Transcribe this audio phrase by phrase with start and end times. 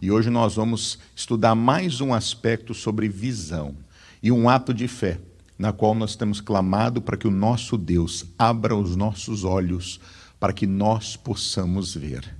[0.00, 3.74] E hoje nós vamos estudar mais um aspecto sobre visão
[4.22, 5.18] e um ato de fé,
[5.58, 9.98] na qual nós temos clamado para que o nosso Deus abra os nossos olhos
[10.38, 12.36] para que nós possamos ver.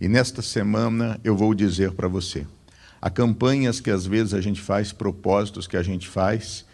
[0.00, 2.46] E nesta semana eu vou dizer para você:
[3.00, 6.64] há campanhas que às vezes a gente faz, propósitos que a gente faz,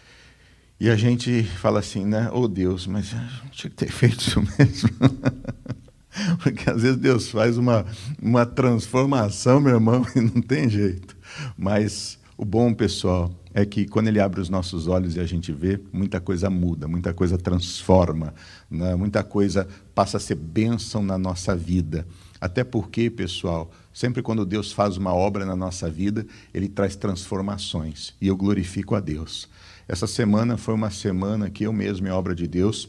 [0.79, 2.29] e a gente fala assim, né?
[2.31, 3.15] Oh Deus, mas
[3.51, 4.89] tinha que ter feito isso mesmo.
[6.41, 7.85] Porque às vezes Deus faz uma,
[8.21, 11.15] uma transformação, meu irmão, e não tem jeito.
[11.57, 15.51] Mas o bom, pessoal, é que quando Ele abre os nossos olhos e a gente
[15.51, 18.33] vê, muita coisa muda, muita coisa transforma,
[18.69, 18.95] né?
[18.95, 22.07] muita coisa passa a ser bênção na nossa vida.
[22.39, 28.13] Até porque, pessoal, sempre quando Deus faz uma obra na nossa vida, Ele traz transformações.
[28.21, 29.49] E eu glorifico a Deus.
[29.87, 32.87] Essa semana foi uma semana que eu mesmo, em obra de Deus,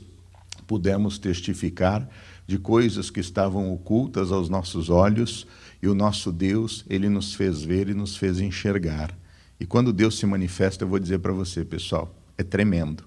[0.67, 2.09] pudemos testificar
[2.51, 5.47] de coisas que estavam ocultas aos nossos olhos,
[5.81, 9.17] e o nosso Deus, ele nos fez ver e nos fez enxergar.
[9.61, 13.05] E quando Deus se manifesta, eu vou dizer para você, pessoal, é tremendo.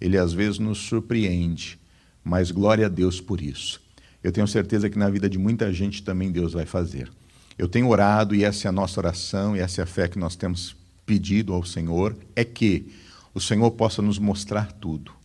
[0.00, 1.78] Ele às vezes nos surpreende,
[2.24, 3.78] mas glória a Deus por isso.
[4.24, 7.12] Eu tenho certeza que na vida de muita gente também Deus vai fazer.
[7.58, 10.18] Eu tenho orado e essa é a nossa oração e essa é a fé que
[10.18, 12.90] nós temos pedido ao Senhor, é que
[13.34, 15.17] o Senhor possa nos mostrar tudo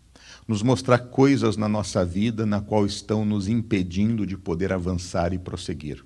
[0.47, 5.39] nos mostrar coisas na nossa vida na qual estão nos impedindo de poder avançar e
[5.39, 6.03] prosseguir.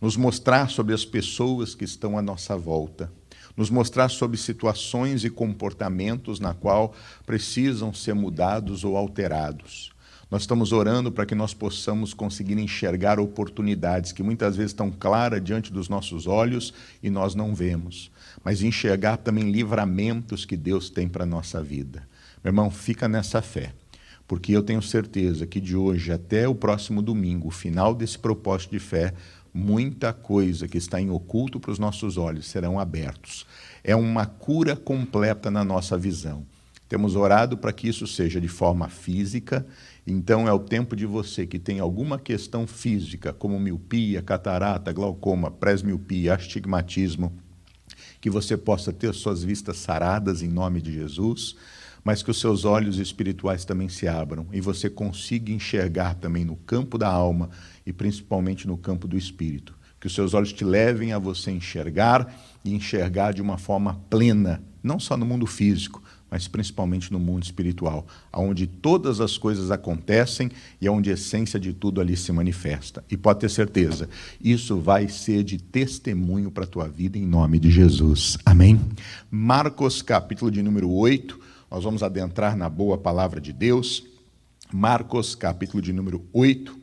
[0.00, 3.10] Nos mostrar sobre as pessoas que estão à nossa volta.
[3.56, 6.94] Nos mostrar sobre situações e comportamentos na qual
[7.24, 9.90] precisam ser mudados ou alterados.
[10.30, 15.42] Nós estamos orando para que nós possamos conseguir enxergar oportunidades que muitas vezes estão claras
[15.42, 18.10] diante dos nossos olhos e nós não vemos,
[18.42, 22.06] mas enxergar também livramentos que Deus tem para a nossa vida.
[22.46, 23.72] Meu irmão, fica nessa fé,
[24.24, 28.70] porque eu tenho certeza que de hoje até o próximo domingo, o final desse propósito
[28.70, 29.12] de fé,
[29.52, 33.44] muita coisa que está em oculto para os nossos olhos serão abertos.
[33.82, 36.46] É uma cura completa na nossa visão.
[36.88, 39.66] Temos orado para que isso seja de forma física,
[40.06, 45.50] então é o tempo de você que tem alguma questão física, como miopia, catarata, glaucoma,
[45.50, 47.32] presmiopia, astigmatismo,
[48.20, 51.56] que você possa ter suas vistas saradas em nome de Jesus
[52.06, 56.54] mas que os seus olhos espirituais também se abram e você consiga enxergar também no
[56.54, 57.50] campo da alma
[57.84, 59.74] e principalmente no campo do espírito.
[59.98, 62.32] Que os seus olhos te levem a você enxergar
[62.64, 66.00] e enxergar de uma forma plena, não só no mundo físico,
[66.30, 70.48] mas principalmente no mundo espiritual, onde todas as coisas acontecem
[70.80, 73.04] e onde a essência de tudo ali se manifesta.
[73.10, 74.08] E pode ter certeza,
[74.40, 78.38] isso vai ser de testemunho para a tua vida em nome de Jesus.
[78.46, 78.80] Amém?
[79.28, 81.45] Marcos, capítulo de número 8
[81.76, 84.02] nós vamos adentrar na boa palavra de Deus.
[84.72, 86.74] Marcos, capítulo de número 8.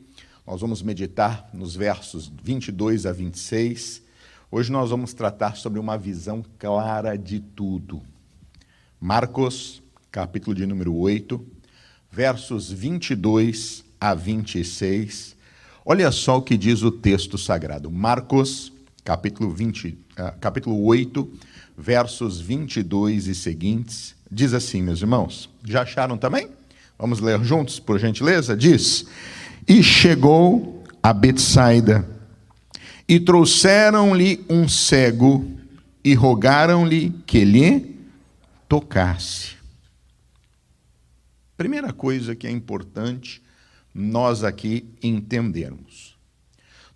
[0.45, 4.03] Nós vamos meditar nos versos 22 a 26.
[4.51, 8.03] Hoje nós vamos tratar sobre uma visão clara de tudo.
[9.01, 11.43] Marcos, capítulo de número 8,
[12.11, 15.35] versos 22 a 26.
[15.83, 17.89] Olha só o que diz o texto sagrado.
[17.89, 18.71] Marcos,
[19.03, 21.33] capítulo, 20, uh, ah, capítulo 8,
[21.75, 24.13] versos 22 e seguintes.
[24.33, 26.49] Diz assim, meus irmãos, já acharam também?
[26.97, 28.57] Vamos ler juntos, por gentileza?
[28.57, 29.05] Diz:
[29.67, 32.09] E chegou a Betsaida,
[33.07, 35.45] e trouxeram-lhe um cego,
[36.03, 37.95] e rogaram-lhe que lhe
[38.67, 39.55] tocasse.
[41.55, 43.39] Primeira coisa que é importante
[43.93, 46.17] nós aqui entendermos.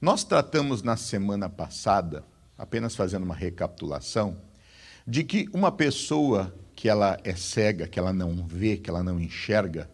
[0.02, 2.24] Nós tratamos na semana passada,
[2.58, 4.36] apenas fazendo uma recapitulação,
[5.06, 9.20] de que uma pessoa que ela é cega, que ela não vê, que ela não
[9.20, 9.90] enxerga,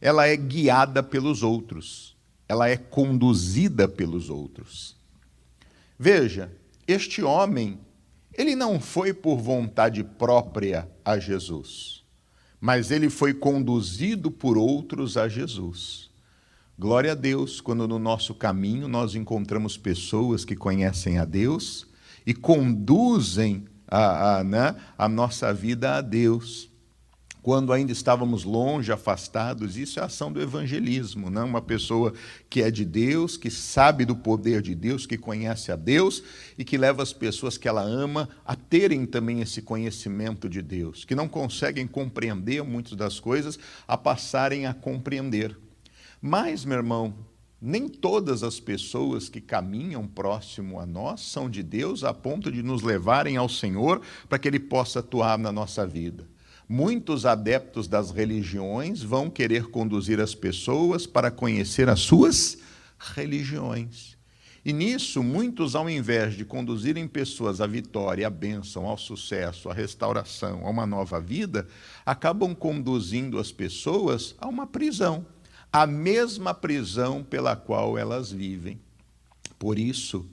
[0.00, 2.16] ela é guiada pelos outros,
[2.48, 4.96] ela é conduzida pelos outros.
[5.98, 6.50] Veja,
[6.88, 7.78] este homem,
[8.32, 12.02] ele não foi por vontade própria a Jesus,
[12.58, 16.10] mas ele foi conduzido por outros a Jesus.
[16.78, 21.86] Glória a Deus quando no nosso caminho nós encontramos pessoas que conhecem a Deus
[22.26, 26.70] e conduzem a, a, né, a nossa vida a Deus.
[27.42, 31.42] Quando ainda estávamos longe, afastados, isso é ação do evangelismo, né?
[31.42, 32.14] uma pessoa
[32.48, 36.22] que é de Deus, que sabe do poder de Deus, que conhece a Deus
[36.56, 41.04] e que leva as pessoas que ela ama a terem também esse conhecimento de Deus,
[41.04, 43.58] que não conseguem compreender muitas das coisas,
[43.88, 45.58] a passarem a compreender.
[46.20, 47.12] Mas, meu irmão,
[47.64, 52.60] nem todas as pessoas que caminham próximo a nós são de Deus a ponto de
[52.60, 56.28] nos levarem ao Senhor para que Ele possa atuar na nossa vida.
[56.68, 62.58] Muitos adeptos das religiões vão querer conduzir as pessoas para conhecer as suas
[62.98, 64.16] religiões.
[64.64, 69.74] E nisso, muitos, ao invés de conduzirem pessoas à vitória, à bênção, ao sucesso, à
[69.74, 71.66] restauração, a uma nova vida,
[72.06, 75.26] acabam conduzindo as pessoas a uma prisão,
[75.72, 78.78] a mesma prisão pela qual elas vivem.
[79.58, 80.28] Por isso,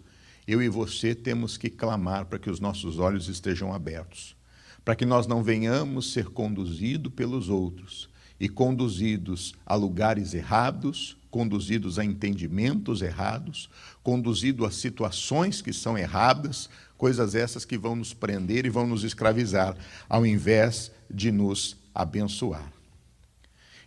[0.45, 4.35] eu e você temos que clamar para que os nossos olhos estejam abertos,
[4.83, 11.97] para que nós não venhamos ser conduzidos pelos outros e conduzidos a lugares errados, conduzidos
[11.97, 13.69] a entendimentos errados,
[14.03, 19.05] conduzidos a situações que são erradas, coisas essas que vão nos prender e vão nos
[19.05, 19.77] escravizar,
[20.09, 22.78] ao invés de nos abençoar.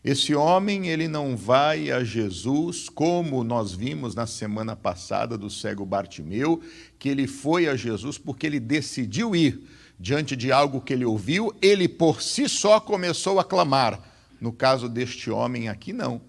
[0.04, 5.86] Esse homem, ele não vai a Jesus como nós vimos na semana passada do cego
[5.86, 6.60] Bartimeu,
[6.98, 9.62] que ele foi a Jesus porque ele decidiu ir
[10.00, 14.00] diante de algo que ele ouviu, ele por si só começou a clamar.
[14.40, 16.20] No caso deste homem aqui não.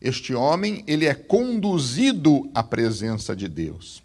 [0.00, 4.00] Este homem, ele é conduzido à presença de Deus.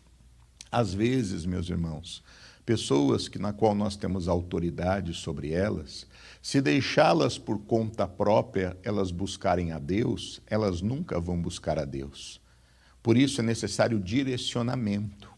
[0.71, 2.23] Às vezes, meus irmãos,
[2.65, 6.07] pessoas que na qual nós temos autoridade sobre elas,
[6.41, 12.41] se deixá-las por conta própria, elas buscarem a Deus, elas nunca vão buscar a Deus.
[13.03, 15.29] Por isso é necessário direcionamento.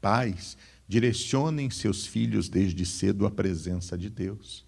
[0.00, 4.64] Pais, direcionem seus filhos desde cedo à presença de Deus.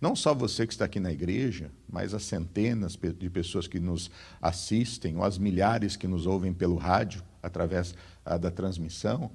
[0.00, 4.10] Não só você que está aqui na igreja, mas as centenas de pessoas que nos
[4.40, 9.30] assistem, ou as milhares que nos ouvem pelo rádio, através ah, da transmissão,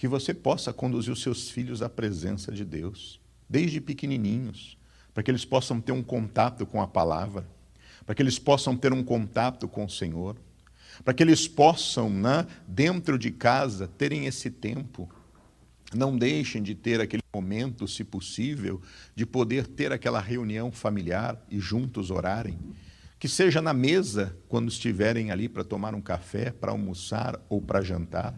[0.00, 4.78] que você possa conduzir os seus filhos à presença de Deus, desde pequenininhos,
[5.12, 7.46] para que eles possam ter um contato com a palavra,
[8.06, 10.38] para que eles possam ter um contato com o Senhor,
[11.04, 15.06] para que eles possam, né, dentro de casa, terem esse tempo
[15.94, 18.80] não deixem de ter aquele momento, se possível,
[19.14, 22.58] de poder ter aquela reunião familiar e juntos orarem.
[23.18, 27.82] Que seja na mesa, quando estiverem ali para tomar um café, para almoçar ou para
[27.82, 28.34] jantar,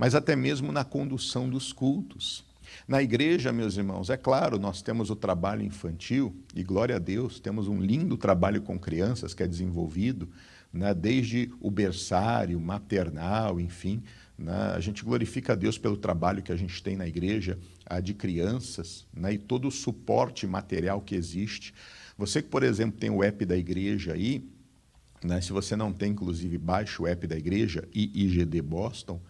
[0.00, 2.42] mas até mesmo na condução dos cultos.
[2.88, 7.38] Na igreja, meus irmãos, é claro, nós temos o trabalho infantil, e glória a Deus,
[7.38, 10.26] temos um lindo trabalho com crianças que é desenvolvido,
[10.72, 14.02] né, desde o berçário, maternal, enfim,
[14.38, 14.72] né?
[14.74, 17.58] A gente glorifica a Deus pelo trabalho que a gente tem na igreja
[18.02, 19.34] de crianças né?
[19.34, 21.74] e todo o suporte material que existe.
[22.16, 24.48] Você que, por exemplo, tem o app da igreja aí,
[25.22, 25.42] né?
[25.42, 29.20] se você não tem, inclusive, baixe o app da igreja, IIGD Boston,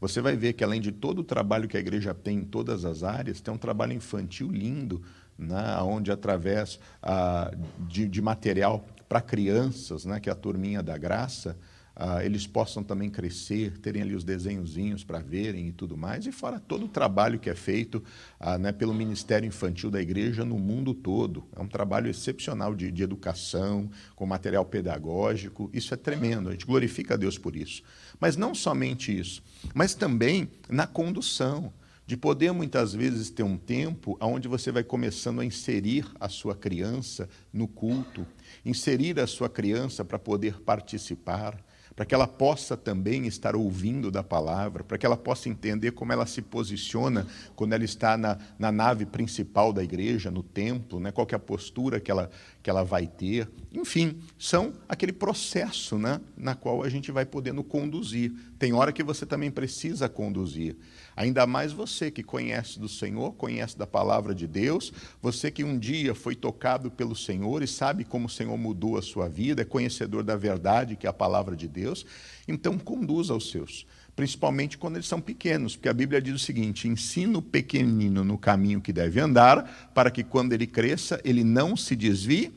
[0.00, 2.84] você vai ver que, além de todo o trabalho que a igreja tem em todas
[2.84, 5.02] as áreas, tem um trabalho infantil lindo,
[5.36, 5.76] né?
[5.82, 7.50] onde, através ah,
[7.80, 10.20] de, de material para crianças, né?
[10.20, 11.56] que é a turminha da graça,
[12.00, 16.32] ah, eles possam também crescer, terem ali os desenhozinhos para verem e tudo mais, e
[16.32, 18.02] fora todo o trabalho que é feito
[18.38, 21.44] ah, né, pelo Ministério Infantil da Igreja no mundo todo.
[21.56, 26.64] É um trabalho excepcional de, de educação, com material pedagógico, isso é tremendo, a gente
[26.64, 27.82] glorifica a Deus por isso.
[28.20, 29.42] Mas não somente isso,
[29.74, 31.72] mas também na condução
[32.06, 36.54] de poder muitas vezes ter um tempo onde você vai começando a inserir a sua
[36.54, 38.24] criança no culto,
[38.64, 41.62] inserir a sua criança para poder participar,
[41.98, 46.12] para que ela possa também estar ouvindo da palavra, para que ela possa entender como
[46.12, 51.10] ela se posiciona quando ela está na, na nave principal da igreja, no templo, né?
[51.10, 52.30] qual é a postura que ela,
[52.62, 53.50] que ela vai ter.
[53.72, 56.20] Enfim, são aquele processo né?
[56.36, 58.32] na qual a gente vai podendo conduzir.
[58.60, 60.76] Tem hora que você também precisa conduzir.
[61.18, 65.76] Ainda mais você que conhece do Senhor, conhece da palavra de Deus, você que um
[65.76, 69.64] dia foi tocado pelo Senhor e sabe como o Senhor mudou a sua vida, é
[69.64, 72.06] conhecedor da verdade, que é a palavra de Deus,
[72.46, 76.88] então conduza os seus principalmente quando eles são pequenos, porque a Bíblia diz o seguinte:
[76.88, 81.76] ensina o pequenino no caminho que deve andar, para que quando ele cresça, ele não
[81.76, 82.52] se desvie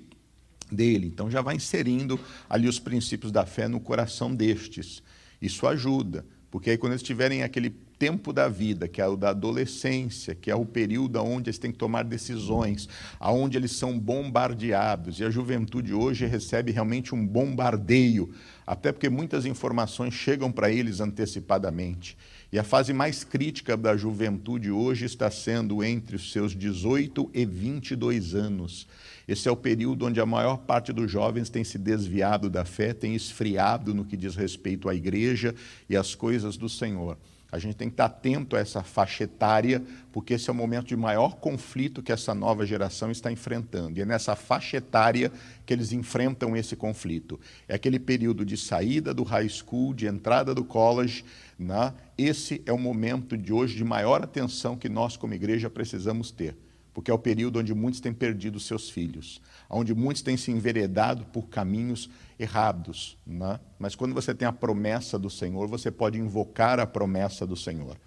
[0.71, 1.05] dele.
[1.05, 2.19] Então já vai inserindo
[2.49, 5.03] ali os princípios da fé no coração destes.
[5.39, 9.29] Isso ajuda, porque aí quando eles tiverem aquele tempo da vida, que é o da
[9.29, 12.89] adolescência, que é o período onde eles têm que tomar decisões,
[13.19, 18.33] aonde eles são bombardeados, e a juventude hoje recebe realmente um bombardeio,
[18.65, 22.17] até porque muitas informações chegam para eles antecipadamente.
[22.51, 27.45] E a fase mais crítica da juventude hoje está sendo entre os seus 18 e
[27.45, 28.87] 22 anos.
[29.27, 32.95] Esse é o período onde a maior parte dos jovens tem se desviado da fé,
[32.95, 35.53] tem esfriado no que diz respeito à igreja
[35.87, 37.15] e às coisas do Senhor.
[37.51, 40.87] A gente tem que estar atento a essa faixa etária, porque esse é o momento
[40.87, 43.99] de maior conflito que essa nova geração está enfrentando.
[43.99, 45.31] E é nessa faixa etária
[45.65, 47.37] que eles enfrentam esse conflito.
[47.67, 51.25] É aquele período de saída do high school, de entrada do college.
[51.59, 51.93] Né?
[52.17, 56.55] Esse é o momento de hoje de maior atenção que nós, como igreja, precisamos ter.
[56.93, 61.25] Porque é o período onde muitos têm perdido seus filhos, onde muitos têm se enveredado
[61.25, 63.17] por caminhos errados.
[63.25, 63.59] Né?
[63.79, 67.97] Mas quando você tem a promessa do Senhor, você pode invocar a promessa do Senhor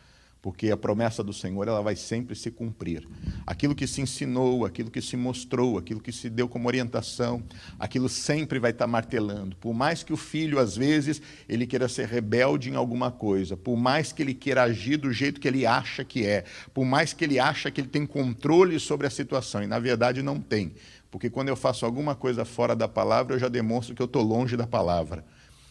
[0.44, 3.08] porque a promessa do Senhor ela vai sempre se cumprir.
[3.46, 7.42] Aquilo que se ensinou, aquilo que se mostrou, aquilo que se deu como orientação,
[7.78, 9.56] aquilo sempre vai estar martelando.
[9.56, 13.74] Por mais que o filho às vezes ele queira ser rebelde em alguma coisa, por
[13.74, 17.24] mais que ele queira agir do jeito que ele acha que é, por mais que
[17.24, 20.74] ele acha que ele tem controle sobre a situação e na verdade não tem,
[21.10, 24.22] porque quando eu faço alguma coisa fora da palavra eu já demonstro que eu estou
[24.22, 25.24] longe da palavra.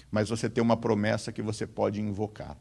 [0.09, 2.57] Mas você tem uma promessa que você pode invocar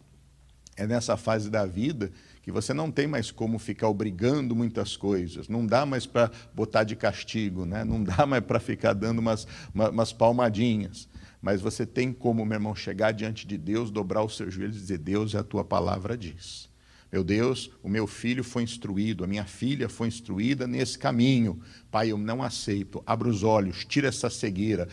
[0.77, 2.11] é nessa fase da vida
[2.43, 6.83] que você não tem mais como ficar obrigando muitas coisas, não dá mais para botar
[6.83, 7.85] de castigo, né?
[7.85, 11.09] não dá mais para ficar dando umas, umas palmadinhas.
[11.41, 14.81] Mas você tem como, meu irmão, chegar diante de Deus, dobrar os seus joelhos e
[14.81, 16.71] dizer: Deus, a tua palavra diz.
[17.13, 21.61] Meu Deus, o meu filho foi instruído, a minha filha foi instruída nesse caminho.
[21.91, 23.03] Pai, eu não aceito.
[23.05, 24.89] Abra os olhos, tira essa cegueira,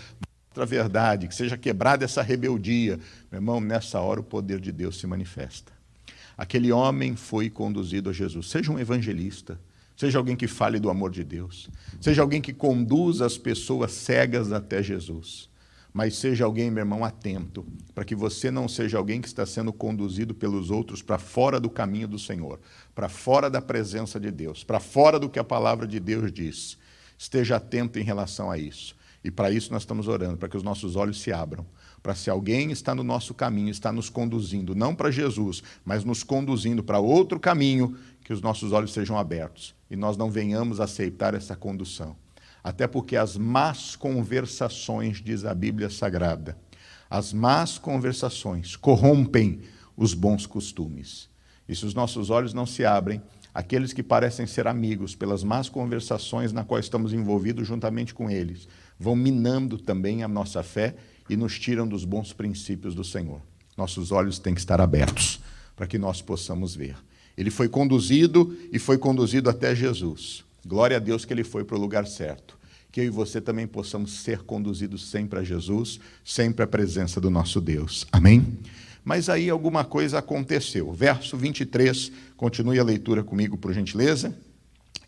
[0.50, 3.00] mostra a verdade, que seja quebrada essa rebeldia.
[3.32, 5.72] Meu irmão, nessa hora o poder de Deus se manifesta.
[6.38, 8.50] Aquele homem foi conduzido a Jesus.
[8.50, 9.60] Seja um evangelista,
[9.96, 14.52] seja alguém que fale do amor de Deus, seja alguém que conduza as pessoas cegas
[14.52, 15.50] até Jesus.
[15.92, 17.66] Mas seja alguém, meu irmão, atento,
[17.96, 21.70] para que você não seja alguém que está sendo conduzido pelos outros para fora do
[21.70, 22.60] caminho do Senhor,
[22.94, 26.78] para fora da presença de Deus, para fora do que a palavra de Deus diz.
[27.18, 28.96] Esteja atento em relação a isso.
[29.24, 31.66] E para isso nós estamos orando, para que os nossos olhos se abram,
[32.02, 36.24] para se alguém está no nosso caminho, está nos conduzindo, não para Jesus, mas nos
[36.24, 41.34] conduzindo para outro caminho, que os nossos olhos sejam abertos e nós não venhamos aceitar
[41.34, 42.16] essa condução.
[42.64, 46.58] Até porque as más conversações, diz a Bíblia Sagrada,
[47.10, 49.62] as más conversações corrompem
[49.98, 51.30] os bons costumes.
[51.68, 53.22] E se os nossos olhos não se abrem,
[53.54, 58.68] aqueles que parecem ser amigos pelas más conversações na qual estamos envolvidos juntamente com eles,
[59.00, 60.96] vão minando também a nossa fé
[61.30, 63.42] e nos tiram dos bons princípios do Senhor.
[63.78, 65.40] Nossos olhos têm que estar abertos
[65.76, 66.98] para que nós possamos ver.
[67.38, 70.44] Ele foi conduzido e foi conduzido até Jesus.
[70.66, 72.58] Glória a Deus que ele foi para o lugar certo.
[72.92, 77.30] Que eu e você também possamos ser conduzidos sempre a Jesus, sempre à presença do
[77.30, 78.06] nosso Deus.
[78.12, 78.58] Amém?
[79.10, 80.92] Mas aí alguma coisa aconteceu.
[80.92, 84.38] Verso 23, continue a leitura comigo, por gentileza.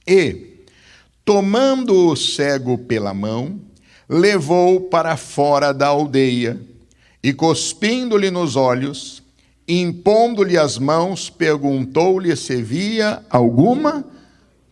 [0.07, 0.65] E,
[1.23, 3.61] tomando o cego pela mão,
[4.09, 6.59] levou para fora da aldeia
[7.21, 9.21] e, cuspindo-lhe nos olhos,
[9.67, 14.03] impondo-lhe as mãos, perguntou-lhe se via alguma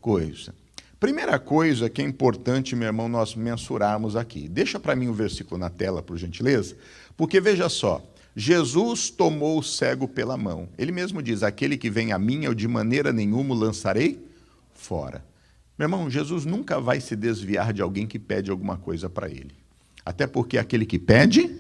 [0.02, 0.56] coisa.
[1.00, 4.50] Primeira coisa que é importante, meu irmão, nós mensurarmos aqui.
[4.50, 6.76] Deixa para mim o versículo na tela, por gentileza,
[7.16, 8.04] porque veja só.
[8.40, 10.70] Jesus tomou o cego pela mão.
[10.78, 14.26] Ele mesmo diz: Aquele que vem a mim, eu de maneira nenhuma lançarei
[14.74, 15.26] fora.
[15.78, 19.52] Meu irmão, Jesus nunca vai se desviar de alguém que pede alguma coisa para ele.
[20.06, 21.54] Até porque aquele que pede,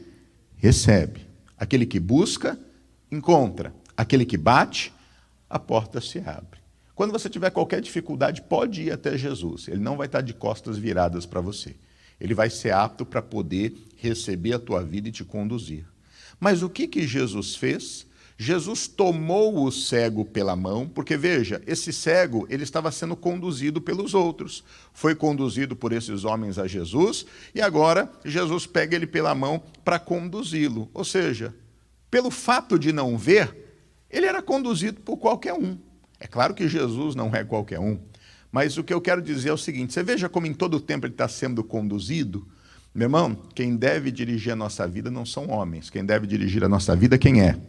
[0.55, 1.27] recebe.
[1.57, 2.57] Aquele que busca,
[3.11, 3.73] encontra.
[3.97, 4.93] Aquele que bate,
[5.49, 6.61] a porta se abre.
[6.95, 9.67] Quando você tiver qualquer dificuldade, pode ir até Jesus.
[9.67, 11.75] Ele não vai estar de costas viradas para você.
[12.21, 15.85] Ele vai ser apto para poder receber a tua vida e te conduzir.
[16.39, 18.07] Mas o que, que Jesus fez?
[18.41, 24.13] Jesus tomou o cego pela mão, porque veja, esse cego, ele estava sendo conduzido pelos
[24.13, 24.63] outros.
[24.93, 29.99] Foi conduzido por esses homens a Jesus, e agora Jesus pega ele pela mão para
[29.99, 30.89] conduzi-lo.
[30.93, 31.53] Ou seja,
[32.09, 33.53] pelo fato de não ver,
[34.09, 35.77] ele era conduzido por qualquer um.
[36.17, 37.99] É claro que Jesus não é qualquer um,
[38.49, 40.81] mas o que eu quero dizer é o seguinte: você veja como em todo o
[40.81, 42.47] tempo ele está sendo conduzido.
[42.93, 46.69] Meu irmão, quem deve dirigir a nossa vida não são homens, quem deve dirigir a
[46.69, 47.59] nossa vida, quem é?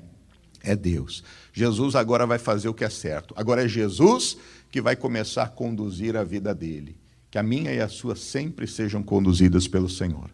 [0.62, 1.25] é Deus.
[1.53, 3.35] Jesus agora vai fazer o que é certo.
[3.37, 4.37] Agora é Jesus
[4.71, 6.97] que vai começar a conduzir a vida dele.
[7.31, 10.31] Que a minha e a sua sempre sejam conduzidas pelo Senhor.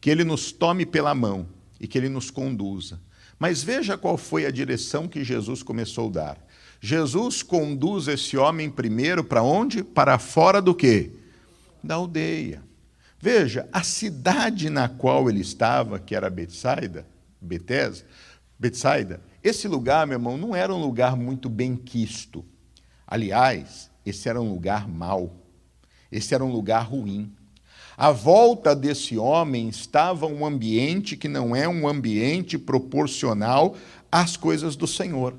[0.00, 1.46] Que ele nos tome pela mão
[1.80, 3.00] e que ele nos conduza.
[3.38, 6.46] Mas veja qual foi a direção que Jesus começou a dar.
[6.80, 9.82] Jesus conduz esse homem primeiro para onde?
[9.82, 11.10] Para fora do quê?
[11.82, 12.62] Da aldeia.
[13.18, 17.06] Veja, a cidade na qual ele estava, que era Betsaida,
[17.40, 18.06] Betesda,
[18.58, 22.44] Betsaida, esse lugar, meu irmão, não era um lugar muito bem quisto.
[23.06, 25.32] Aliás, esse era um lugar mau.
[26.10, 27.32] Esse era um lugar ruim.
[27.96, 33.74] À volta desse homem estava um ambiente que não é um ambiente proporcional
[34.12, 35.34] às coisas do Senhor.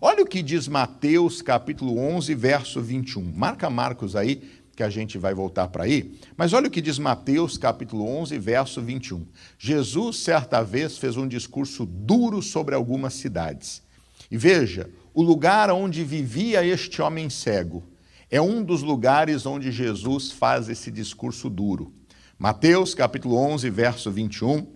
[0.00, 3.22] Olha o que diz Mateus capítulo 11, verso 21.
[3.22, 4.42] Marca Marcos aí,
[4.74, 6.18] que a gente vai voltar para aí.
[6.36, 9.26] Mas olha o que diz Mateus, capítulo 11, verso 21.
[9.58, 13.82] Jesus, certa vez, fez um discurso duro sobre algumas cidades.
[14.30, 17.84] E veja, o lugar onde vivia este homem cego
[18.30, 21.92] é um dos lugares onde Jesus faz esse discurso duro.
[22.38, 24.66] Mateus capítulo 11, verso 21.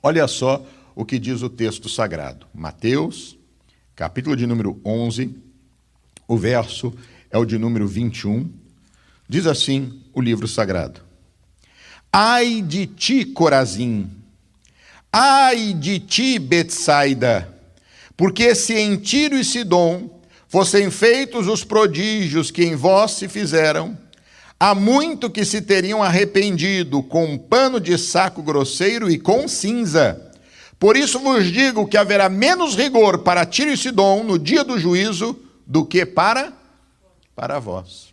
[0.00, 2.46] Olha só o que diz o texto sagrado.
[2.54, 3.36] Mateus,
[3.96, 5.34] capítulo de número 11,
[6.28, 6.94] o verso
[7.30, 8.61] é o de número 21.
[9.32, 11.00] Diz assim o livro sagrado:
[12.12, 14.10] Ai de ti, Corazim!
[15.10, 17.48] Ai de ti, Betsaida!
[18.14, 23.96] Porque se em Tiro e Sidom fossem feitos os prodígios que em vós se fizeram,
[24.60, 30.30] há muito que se teriam arrependido com um pano de saco grosseiro e com cinza.
[30.78, 34.78] Por isso vos digo que haverá menos rigor para Tiro e Sidom no dia do
[34.78, 35.34] juízo
[35.66, 36.52] do que para
[37.34, 38.11] para vós.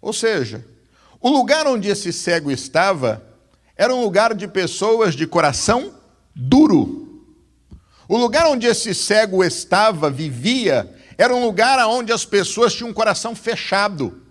[0.00, 0.64] Ou seja,
[1.20, 3.22] o lugar onde esse cego estava
[3.76, 5.94] era um lugar de pessoas de coração
[6.34, 7.24] duro.
[8.08, 12.94] O lugar onde esse cego estava, vivia, era um lugar onde as pessoas tinham um
[12.94, 14.22] coração fechado,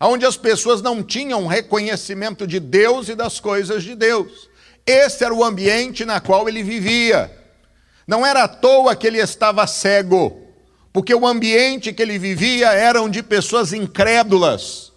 [0.00, 4.48] onde as pessoas não tinham reconhecimento de Deus e das coisas de Deus.
[4.84, 7.30] Esse era o ambiente na qual ele vivia.
[8.06, 10.42] Não era à toa que ele estava cego,
[10.92, 14.92] porque o ambiente que ele vivia eram de pessoas incrédulas.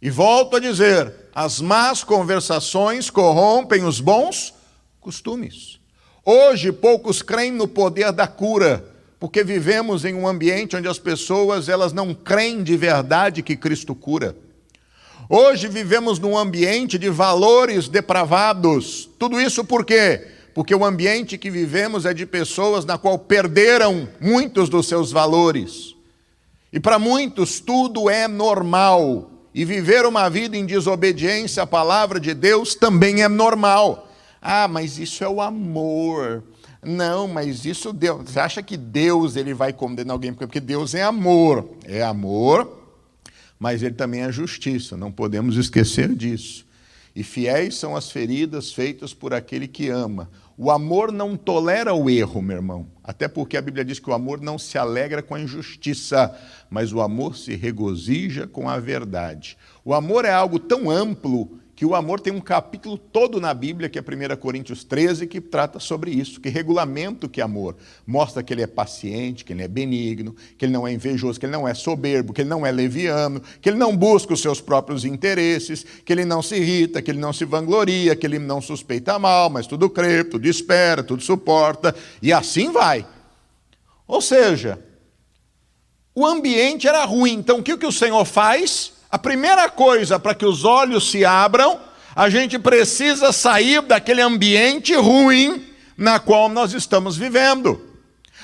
[0.00, 4.54] E volto a dizer: as más conversações corrompem os bons
[5.00, 5.78] costumes.
[6.24, 8.84] Hoje poucos creem no poder da cura,
[9.20, 13.94] porque vivemos em um ambiente onde as pessoas elas não creem de verdade que Cristo
[13.94, 14.36] cura.
[15.28, 19.08] Hoje vivemos num ambiente de valores depravados.
[19.18, 20.26] Tudo isso por quê?
[20.54, 25.94] Porque o ambiente que vivemos é de pessoas na qual perderam muitos dos seus valores.
[26.72, 29.30] E para muitos tudo é normal.
[29.56, 34.08] E viver uma vida em desobediência à palavra de Deus também é normal.
[34.40, 36.44] Ah, mas isso é o amor.
[36.80, 38.30] Não, mas isso Deus.
[38.30, 41.68] Você acha que Deus ele vai condenar alguém porque Deus é amor?
[41.84, 42.86] É amor
[43.58, 46.64] mas ele também é justiça, não podemos esquecer disso.
[47.14, 50.30] E fiéis são as feridas feitas por aquele que ama.
[50.58, 52.86] O amor não tolera o erro, meu irmão.
[53.04, 56.34] Até porque a Bíblia diz que o amor não se alegra com a injustiça,
[56.70, 59.58] mas o amor se regozija com a verdade.
[59.84, 63.90] O amor é algo tão amplo que o amor tem um capítulo todo na Bíblia,
[63.90, 67.76] que é 1 Coríntios 13, que trata sobre isso, que regulamenta o que é amor.
[68.06, 71.44] Mostra que ele é paciente, que ele é benigno, que ele não é invejoso, que
[71.44, 74.58] ele não é soberbo, que ele não é leviano, que ele não busca os seus
[74.58, 78.62] próprios interesses, que ele não se irrita, que ele não se vangloria, que ele não
[78.62, 83.06] suspeita mal, mas tudo crê, tudo espera, tudo suporta, e assim vai.
[84.08, 84.82] Ou seja,
[86.14, 88.95] o ambiente era ruim, então o que o Senhor faz?
[89.10, 91.78] A primeira coisa para que os olhos se abram,
[92.14, 95.66] a gente precisa sair daquele ambiente ruim
[95.96, 97.80] na qual nós estamos vivendo.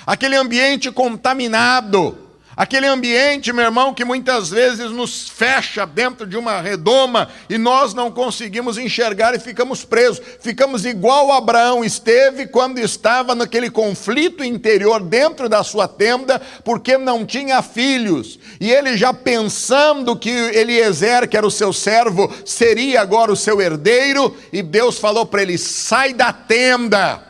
[0.07, 2.21] Aquele ambiente contaminado,
[2.54, 7.94] Aquele ambiente, meu irmão, que muitas vezes nos fecha dentro de uma redoma e nós
[7.94, 10.20] não conseguimos enxergar e ficamos presos.
[10.38, 17.24] Ficamos igual Abraão esteve quando estava naquele conflito interior dentro da sua tenda, porque não
[17.24, 18.38] tinha filhos.
[18.60, 23.62] E ele já pensando que Eliezer, que era o seu servo, seria agora o seu
[23.62, 27.22] herdeiro, e Deus falou para ele: sai da tenda,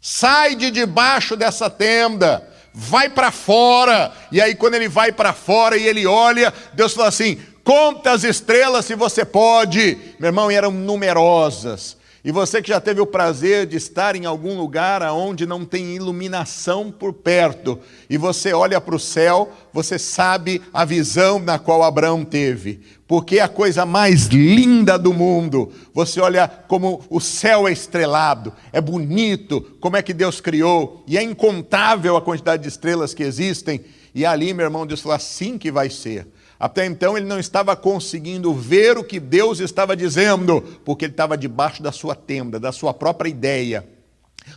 [0.00, 2.48] sai de debaixo dessa tenda
[2.80, 4.10] vai para fora.
[4.32, 8.24] E aí, quando ele vai para fora e ele olha, Deus fala assim: conta as
[8.24, 9.98] estrelas se você pode.
[10.18, 11.98] Meu irmão, e eram numerosas.
[12.22, 15.96] E você que já teve o prazer de estar em algum lugar onde não tem
[15.96, 17.78] iluminação por perto,
[18.10, 23.38] e você olha para o céu, você sabe a visão na qual Abraão teve, porque
[23.38, 25.72] é a coisa mais linda do mundo.
[25.94, 31.16] Você olha como o céu é estrelado, é bonito, como é que Deus criou, e
[31.16, 33.80] é incontável a quantidade de estrelas que existem,
[34.14, 36.26] e ali, meu irmão, Deus falou assim que vai ser.
[36.60, 41.38] Até então ele não estava conseguindo ver o que Deus estava dizendo, porque ele estava
[41.38, 43.88] debaixo da sua tenda, da sua própria ideia,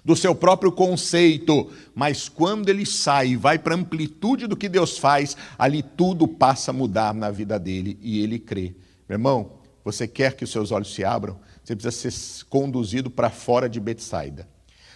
[0.04, 1.72] do seu próprio conceito.
[1.96, 6.28] Mas quando ele sai e vai para a amplitude do que Deus faz, ali tudo
[6.28, 8.76] passa a mudar na vida dele e ele crê.
[9.08, 11.40] Meu irmão, você quer que os seus olhos se abram?
[11.64, 14.46] Você precisa ser conduzido para fora de Betsaida.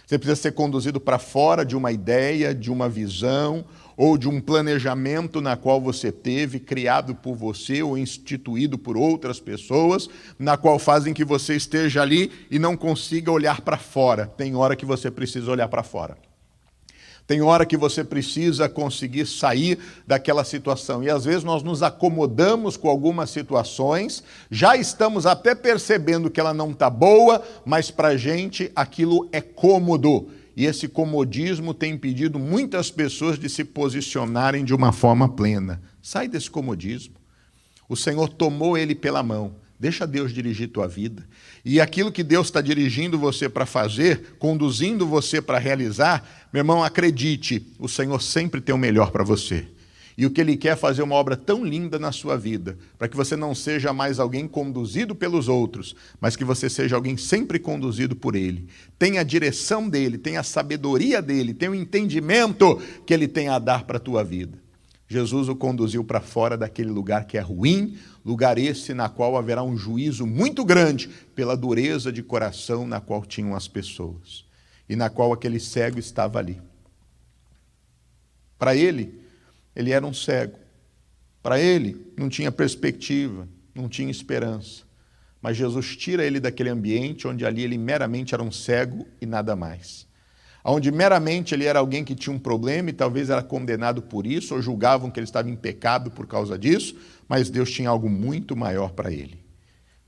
[0.06, 3.64] Você precisa ser conduzido para fora de uma ideia, de uma visão
[3.98, 9.40] ou de um planejamento na qual você teve, criado por você ou instituído por outras
[9.40, 10.08] pessoas,
[10.38, 14.24] na qual fazem que você esteja ali e não consiga olhar para fora.
[14.24, 16.16] Tem hora que você precisa olhar para fora.
[17.26, 21.02] Tem hora que você precisa conseguir sair daquela situação.
[21.02, 26.54] E às vezes nós nos acomodamos com algumas situações, já estamos até percebendo que ela
[26.54, 30.30] não está boa, mas para a gente aquilo é cômodo.
[30.58, 35.80] E esse comodismo tem impedido muitas pessoas de se posicionarem de uma forma plena.
[36.02, 37.14] Sai desse comodismo.
[37.88, 39.54] O Senhor tomou ele pela mão.
[39.78, 41.24] Deixa Deus dirigir tua vida.
[41.64, 46.82] E aquilo que Deus está dirigindo você para fazer, conduzindo você para realizar, meu irmão,
[46.82, 49.64] acredite, o Senhor sempre tem o melhor para você.
[50.18, 53.06] E o que Ele quer é fazer uma obra tão linda na sua vida, para
[53.06, 57.60] que você não seja mais alguém conduzido pelos outros, mas que você seja alguém sempre
[57.60, 58.66] conduzido por Ele.
[58.98, 63.60] Tenha a direção dEle, tenha a sabedoria dEle, tenha o entendimento que Ele tem a
[63.60, 64.58] dar para a tua vida.
[65.06, 69.62] Jesus o conduziu para fora daquele lugar que é ruim, lugar esse na qual haverá
[69.62, 74.44] um juízo muito grande pela dureza de coração na qual tinham as pessoas
[74.88, 76.60] e na qual aquele cego estava ali.
[78.58, 79.17] Para ele,
[79.78, 80.58] ele era um cego.
[81.40, 84.82] Para ele, não tinha perspectiva, não tinha esperança.
[85.40, 89.54] Mas Jesus tira ele daquele ambiente onde ali ele meramente era um cego e nada
[89.54, 90.04] mais.
[90.64, 94.52] Onde meramente ele era alguém que tinha um problema e talvez era condenado por isso,
[94.52, 96.96] ou julgavam que ele estava em pecado por causa disso,
[97.28, 99.38] mas Deus tinha algo muito maior para ele.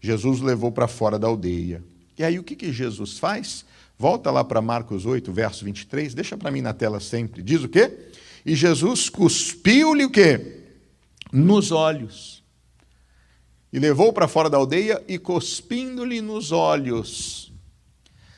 [0.00, 1.80] Jesus o levou para fora da aldeia.
[2.18, 3.64] E aí o que, que Jesus faz?
[3.96, 7.40] Volta lá para Marcos 8, verso 23, deixa para mim na tela sempre.
[7.40, 8.10] Diz o quê?
[8.44, 10.64] E Jesus cuspiu-lhe o quê?
[11.32, 12.42] Nos olhos.
[13.72, 17.52] E levou para fora da aldeia e cuspindo-lhe nos olhos.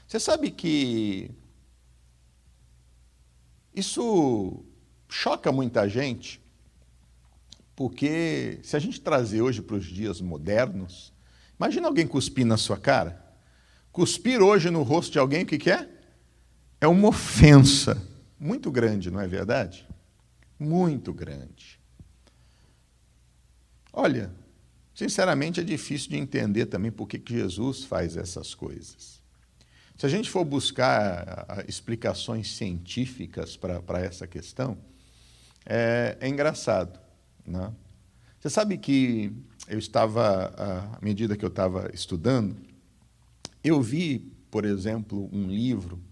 [0.07, 1.31] Você sabe que
[3.75, 4.63] isso
[5.09, 6.41] choca muita gente,
[7.75, 11.13] porque se a gente trazer hoje para os dias modernos,
[11.59, 13.23] imagina alguém cuspir na sua cara.
[13.91, 15.89] Cuspir hoje no rosto de alguém, o que, que é?
[16.81, 18.07] É uma ofensa
[18.39, 19.87] muito grande, não é verdade?
[20.63, 21.79] Muito grande.
[23.93, 24.33] Olha,
[24.95, 29.21] sinceramente é difícil de entender também por que Jesus faz essas coisas.
[29.97, 34.79] Se a gente for buscar explicações científicas para essa questão,
[35.67, 36.99] é, é engraçado.
[37.47, 37.73] Né?
[38.41, 39.33] Você sabe que
[39.69, 40.47] eu estava,
[40.97, 42.57] à medida que eu estava estudando,
[43.63, 46.03] eu vi, por exemplo, um livro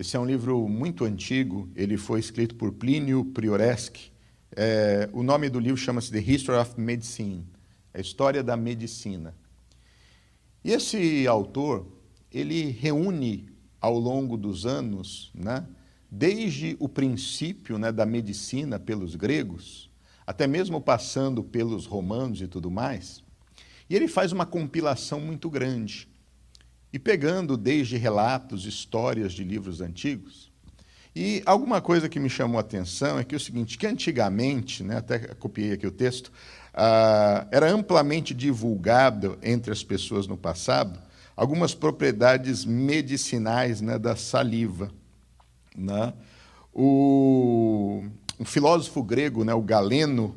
[0.00, 4.10] esse é um livro muito antigo, ele foi escrito por Plínio Prioreschi.
[4.56, 7.46] É, o nome do livro chama-se The History of Medicine,
[7.92, 9.34] a história da medicina.
[10.64, 11.86] E esse autor,
[12.32, 15.66] ele reúne ao longo dos anos, né,
[16.10, 19.90] desde o princípio né, da medicina pelos gregos,
[20.26, 23.22] até mesmo passando pelos romanos e tudo mais,
[23.90, 26.08] e ele faz uma compilação muito grande.
[26.92, 30.50] E pegando desde relatos, histórias de livros antigos,
[31.14, 34.84] e alguma coisa que me chamou a atenção é que é o seguinte, que antigamente,
[34.84, 36.30] né, até copiei aqui o texto,
[36.72, 41.00] ah, era amplamente divulgado entre as pessoas no passado
[41.40, 44.90] algumas propriedades medicinais né, da saliva.
[45.74, 46.12] Né?
[46.70, 48.04] O,
[48.38, 50.36] um filósofo grego, né, o Galeno,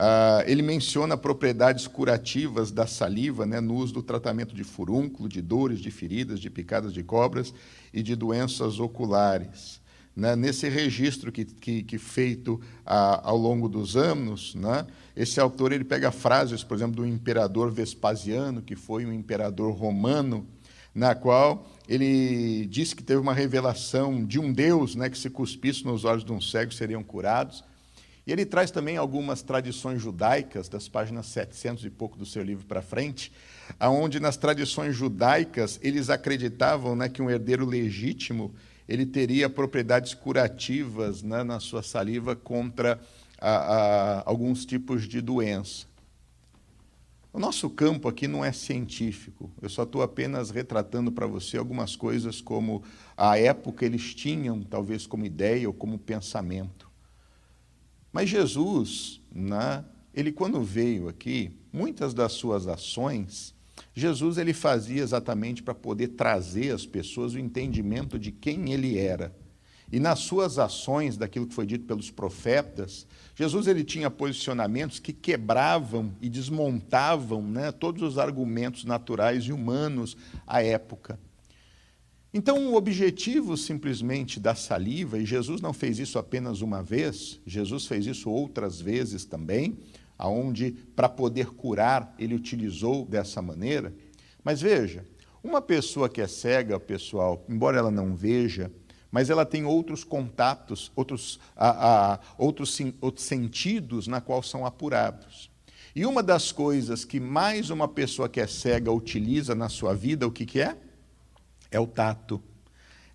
[0.00, 5.42] Uh, ele menciona propriedades curativas da saliva né, no uso do tratamento de furúnculo, de
[5.42, 7.52] dores, de feridas, de picadas de cobras
[7.92, 9.78] e de doenças oculares.
[10.16, 15.70] Né, nesse registro que, que, que feito uh, ao longo dos anos, né, esse autor
[15.70, 20.46] ele pega frases, por exemplo, do imperador Vespasiano, que foi um imperador romano,
[20.94, 25.84] na qual ele disse que teve uma revelação de um Deus né, que se cuspisse
[25.84, 27.62] nos olhos de um cego seriam curados.
[28.30, 32.64] E ele traz também algumas tradições judaicas, das páginas 700 e pouco do seu livro
[32.64, 33.32] para frente,
[33.76, 38.54] aonde nas tradições judaicas eles acreditavam né, que um herdeiro legítimo
[38.88, 43.00] ele teria propriedades curativas né, na sua saliva contra
[43.40, 45.86] a, a, alguns tipos de doença.
[47.32, 51.96] O nosso campo aqui não é científico, eu só estou apenas retratando para você algumas
[51.96, 52.84] coisas como
[53.16, 56.89] a época eles tinham, talvez como ideia ou como pensamento.
[58.12, 63.54] Mas Jesus, né, ele quando veio aqui, muitas das suas ações,
[63.94, 69.34] Jesus ele fazia exatamente para poder trazer às pessoas o entendimento de quem ele era.
[69.92, 75.12] E nas suas ações, daquilo que foi dito pelos profetas, Jesus ele tinha posicionamentos que
[75.12, 81.18] quebravam e desmontavam né, todos os argumentos naturais e humanos à época.
[82.32, 87.86] Então, o objetivo simplesmente da saliva, e Jesus não fez isso apenas uma vez, Jesus
[87.86, 89.78] fez isso outras vezes também,
[90.16, 93.92] aonde para poder curar ele utilizou dessa maneira.
[94.44, 95.04] Mas veja,
[95.42, 98.70] uma pessoa que é cega, pessoal, embora ela não veja,
[99.10, 105.50] mas ela tem outros contatos, outros, a, a, outros, outros sentidos na qual são apurados.
[105.96, 110.28] E uma das coisas que mais uma pessoa que é cega utiliza na sua vida,
[110.28, 110.76] o que, que é?
[111.70, 112.42] É o tato.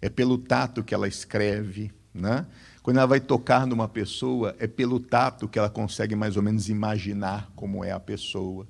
[0.01, 1.91] É pelo tato que ela escreve.
[2.13, 2.45] Né?
[2.81, 6.69] Quando ela vai tocar numa pessoa, é pelo tato que ela consegue mais ou menos
[6.69, 8.67] imaginar como é a pessoa.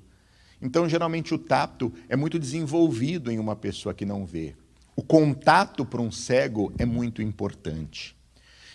[0.60, 4.56] Então, geralmente, o tato é muito desenvolvido em uma pessoa que não vê.
[4.96, 8.16] O contato para um cego é muito importante.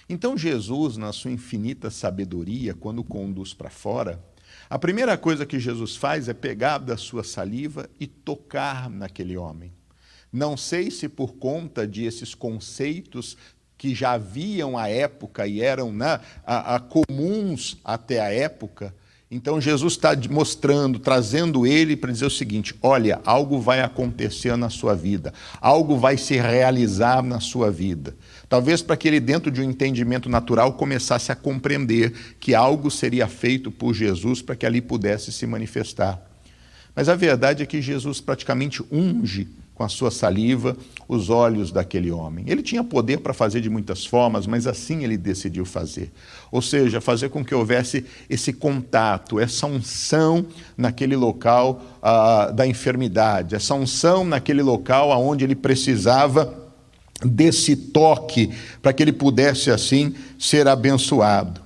[0.07, 4.23] Então, Jesus, na sua infinita sabedoria, quando conduz para fora,
[4.69, 9.73] a primeira coisa que Jesus faz é pegar da sua saliva e tocar naquele homem.
[10.31, 13.37] Não sei se por conta de esses conceitos
[13.77, 18.93] que já haviam à época e eram né, a, a comuns até a época,
[19.33, 24.69] então Jesus está mostrando, trazendo ele para dizer o seguinte: olha, algo vai acontecer na
[24.69, 28.13] sua vida, algo vai se realizar na sua vida.
[28.49, 33.25] Talvez para que ele, dentro de um entendimento natural, começasse a compreender que algo seria
[33.25, 36.21] feito por Jesus para que ali pudesse se manifestar.
[36.93, 42.11] Mas a verdade é que Jesus praticamente unge com a sua saliva os olhos daquele
[42.11, 42.45] homem.
[42.47, 46.11] Ele tinha poder para fazer de muitas formas, mas assim ele decidiu fazer.
[46.51, 50.45] Ou seja, fazer com que houvesse esse contato, essa unção
[50.77, 56.61] naquele local ah, da enfermidade, essa unção naquele local onde ele precisava
[57.23, 61.61] desse toque para que ele pudesse assim ser abençoado.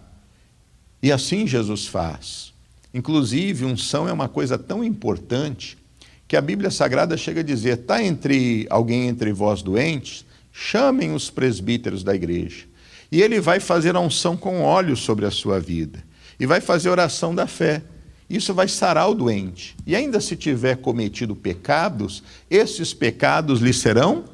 [1.02, 2.54] E assim Jesus faz.
[2.94, 5.78] Inclusive, unção é uma coisa tão importante
[6.28, 11.30] que a Bíblia Sagrada chega a dizer: está entre alguém entre vós doentes, chamem os
[11.30, 12.66] presbíteros da igreja.
[13.12, 16.04] E ele vai fazer a unção com óleo sobre a sua vida.
[16.40, 17.82] E vai fazer oração da fé.
[18.30, 19.76] Isso vai sarar o doente.
[19.86, 24.26] E ainda se tiver cometido pecados, esses pecados lhe serão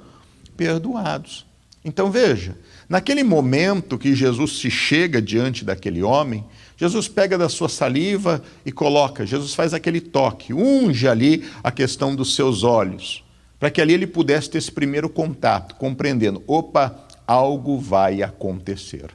[0.55, 1.45] perdoados.
[1.83, 2.55] Então veja,
[2.87, 6.45] naquele momento que Jesus se chega diante daquele homem,
[6.81, 12.15] Jesus pega da sua saliva e coloca, Jesus faz aquele toque, unge ali a questão
[12.15, 13.23] dos seus olhos,
[13.59, 19.11] para que ali ele pudesse ter esse primeiro contato, compreendendo: opa, algo vai acontecer.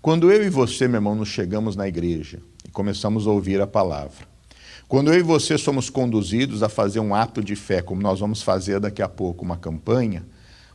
[0.00, 3.66] Quando eu e você, meu irmão, nos chegamos na igreja e começamos a ouvir a
[3.66, 4.26] palavra,
[4.88, 8.40] quando eu e você somos conduzidos a fazer um ato de fé, como nós vamos
[8.40, 10.24] fazer daqui a pouco, uma campanha,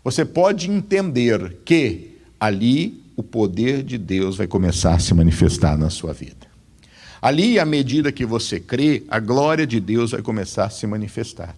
[0.03, 5.89] você pode entender que ali o poder de Deus vai começar a se manifestar na
[5.89, 6.47] sua vida.
[7.21, 11.55] Ali, à medida que você crê, a glória de Deus vai começar a se manifestar.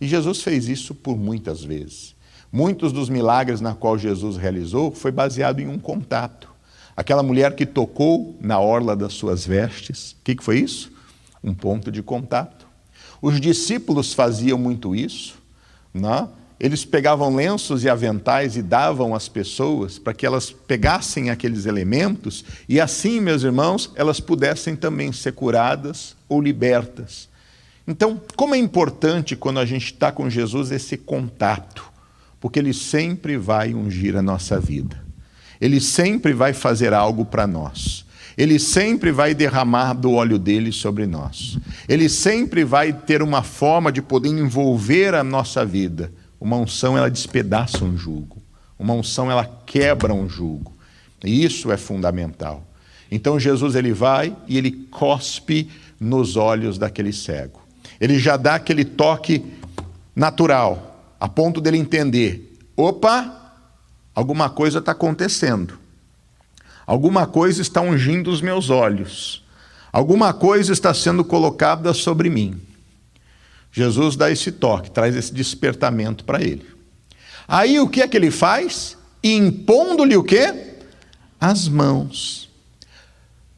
[0.00, 2.14] E Jesus fez isso por muitas vezes.
[2.50, 6.48] Muitos dos milagres na qual Jesus realizou foi baseado em um contato.
[6.96, 10.92] Aquela mulher que tocou na orla das suas vestes, o que, que foi isso?
[11.42, 12.66] Um ponto de contato.
[13.20, 15.36] Os discípulos faziam muito isso,
[15.92, 16.30] não?
[16.58, 22.44] Eles pegavam lenços e aventais e davam às pessoas para que elas pegassem aqueles elementos
[22.68, 27.28] e assim, meus irmãos, elas pudessem também ser curadas ou libertas.
[27.86, 31.84] Então, como é importante quando a gente está com Jesus esse contato,
[32.40, 34.96] porque Ele sempre vai ungir a nossa vida,
[35.60, 38.04] Ele sempre vai fazer algo para nós.
[38.36, 41.56] Ele sempre vai derramar do óleo dele sobre nós.
[41.88, 46.10] Ele sempre vai ter uma forma de poder envolver a nossa vida
[46.44, 48.36] uma unção ela despedaça um jugo.
[48.78, 50.74] Uma unção ela quebra um jugo.
[51.24, 52.62] E isso é fundamental.
[53.10, 57.62] Então Jesus ele vai e ele cospe nos olhos daquele cego.
[57.98, 59.42] Ele já dá aquele toque
[60.14, 63.54] natural, a ponto dele entender: opa,
[64.14, 65.78] alguma coisa está acontecendo.
[66.86, 69.42] Alguma coisa está ungindo os meus olhos.
[69.90, 72.60] Alguma coisa está sendo colocada sobre mim.
[73.76, 76.64] Jesus dá esse toque, traz esse despertamento para ele.
[77.46, 78.96] Aí o que é que ele faz?
[79.22, 80.76] Impondo-lhe o quê?
[81.40, 82.48] As mãos.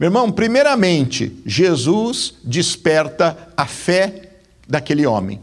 [0.00, 5.38] Meu irmão, primeiramente, Jesus desperta a fé daquele homem.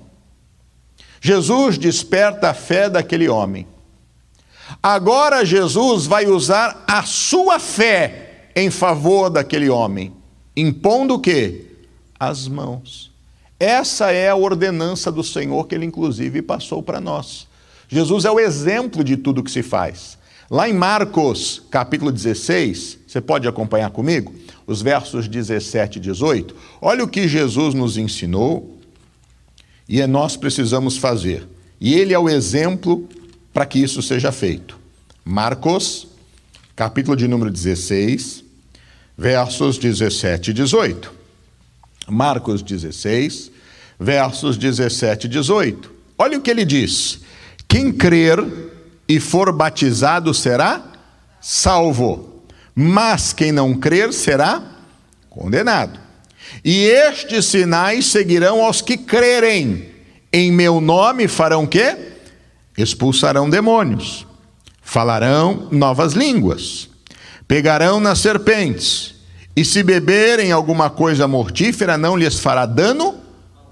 [1.21, 3.67] Jesus desperta a fé daquele homem.
[4.81, 10.11] Agora Jesus vai usar a sua fé em favor daquele homem,
[10.57, 11.67] impondo o quê?
[12.19, 13.12] As mãos.
[13.63, 17.47] Essa é a ordenança do Senhor que ele, inclusive, passou para nós.
[17.87, 20.17] Jesus é o exemplo de tudo que se faz.
[20.51, 24.35] Lá em Marcos, capítulo 16, você pode acompanhar comigo?
[24.67, 26.53] Os versos 17 e 18.
[26.81, 28.81] Olha o que Jesus nos ensinou
[29.87, 31.47] e é nós precisamos fazer.
[31.79, 33.07] E ele é o exemplo
[33.53, 34.77] para que isso seja feito.
[35.23, 36.09] Marcos,
[36.75, 38.43] capítulo de número 16,
[39.17, 41.13] versos 17 e 18.
[42.09, 43.52] Marcos 16,
[44.03, 45.91] versos 17 e 18.
[46.17, 47.21] Olha o que ele diz:
[47.67, 48.43] Quem crer
[49.07, 50.83] e for batizado será
[51.41, 52.43] salvo,
[52.75, 54.61] mas quem não crer será
[55.29, 55.99] condenado.
[56.63, 59.91] E estes sinais seguirão aos que crerem.
[60.31, 61.95] Em meu nome farão quê?
[62.77, 64.25] Expulsarão demônios,
[64.81, 66.89] falarão novas línguas
[67.47, 69.13] pegarão nas serpentes,
[69.55, 73.15] e se beberem alguma coisa mortífera, não lhes fará dano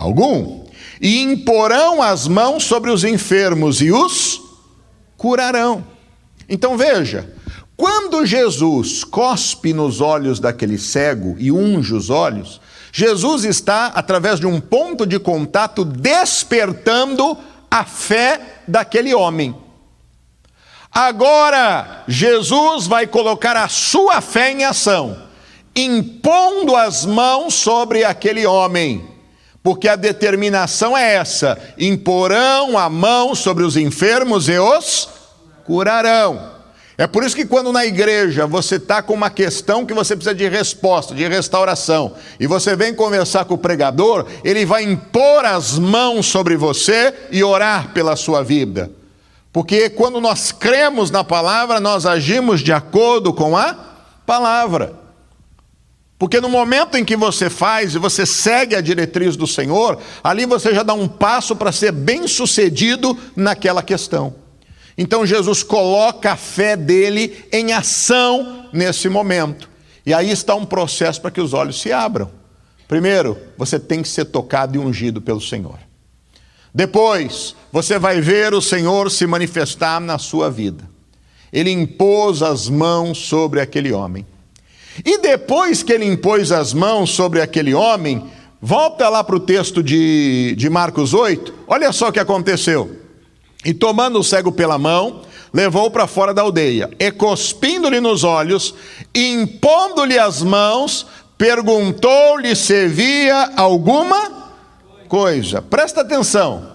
[0.02, 0.66] algum.
[1.00, 4.42] E imporão as mãos sobre os enfermos e os
[5.16, 5.84] curarão.
[6.50, 7.34] Então veja,
[7.78, 12.60] quando Jesus cospe nos olhos daquele cego e unge os olhos,
[12.92, 17.38] Jesus está, através de um ponto de contato, despertando
[17.70, 19.56] a fé daquele homem.
[20.92, 25.18] Agora, Jesus vai colocar a sua fé em ação,
[25.74, 29.11] impondo as mãos sobre aquele homem,
[29.63, 35.10] porque a determinação é essa: imporão a mão sobre os enfermos e os
[35.63, 36.62] curarão.
[36.97, 40.36] É por isso que quando na igreja você está com uma questão que você precisa
[40.36, 45.80] de resposta, de restauração, e você vem conversar com o pregador, ele vai impor as
[45.80, 48.91] mãos sobre você e orar pela sua vida.
[49.52, 53.76] Porque quando nós cremos na palavra, nós agimos de acordo com a
[54.26, 55.01] palavra.
[56.22, 60.46] Porque no momento em que você faz e você segue a diretriz do Senhor, ali
[60.46, 64.36] você já dá um passo para ser bem sucedido naquela questão.
[64.96, 69.68] Então Jesus coloca a fé dele em ação nesse momento.
[70.06, 72.30] E aí está um processo para que os olhos se abram.
[72.88, 75.80] Primeiro, você tem que ser tocado e ungido pelo Senhor.
[76.72, 80.88] Depois, você vai ver o Senhor se manifestar na sua vida.
[81.52, 84.24] Ele impôs as mãos sobre aquele homem.
[85.04, 88.30] E depois que ele impôs as mãos sobre aquele homem,
[88.62, 92.98] volta lá para o texto de, de Marcos 8, olha só o que aconteceu.
[93.66, 95.22] E tomando o cego pela mão,
[95.54, 98.74] levou para fora da aldeia, e cuspindo-lhe nos olhos,
[99.14, 101.06] impondo-lhe as mãos,
[101.38, 104.32] perguntou-lhe se via alguma
[105.08, 105.62] coisa.
[105.62, 106.72] Presta atenção.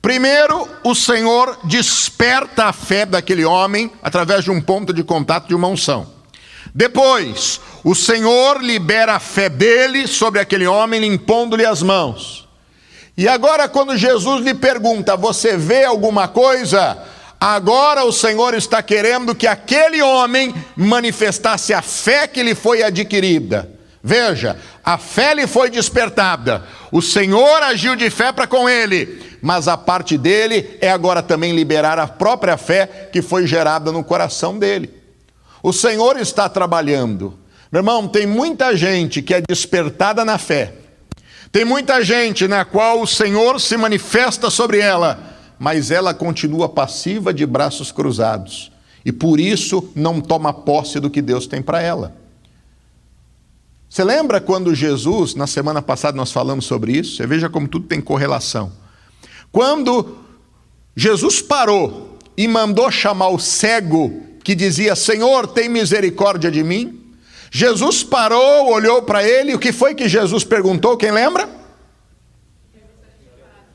[0.00, 5.54] Primeiro, o Senhor desperta a fé daquele homem através de um ponto de contato de
[5.54, 6.15] uma unção.
[6.76, 12.46] Depois, o Senhor libera a fé dele sobre aquele homem, impondo-lhe as mãos.
[13.16, 17.02] E agora, quando Jesus lhe pergunta: Você vê alguma coisa?
[17.40, 23.70] Agora o Senhor está querendo que aquele homem manifestasse a fé que lhe foi adquirida.
[24.02, 26.62] Veja, a fé lhe foi despertada,
[26.92, 31.54] o Senhor agiu de fé para com ele, mas a parte dele é agora também
[31.54, 35.05] liberar a própria fé que foi gerada no coração dele.
[35.66, 37.34] O Senhor está trabalhando.
[37.72, 40.74] Meu irmão, tem muita gente que é despertada na fé,
[41.50, 45.18] tem muita gente na qual o Senhor se manifesta sobre ela,
[45.58, 48.70] mas ela continua passiva de braços cruzados
[49.04, 52.14] e por isso não toma posse do que Deus tem para ela.
[53.90, 57.16] Você lembra quando Jesus, na semana passada nós falamos sobre isso?
[57.16, 58.70] Você veja como tudo tem correlação.
[59.50, 60.16] Quando
[60.94, 67.02] Jesus parou e mandou chamar o cego que dizia: Senhor, tem misericórdia de mim.
[67.50, 70.96] Jesus parou, olhou para ele, o que foi que Jesus perguntou?
[70.96, 71.48] Quem lembra?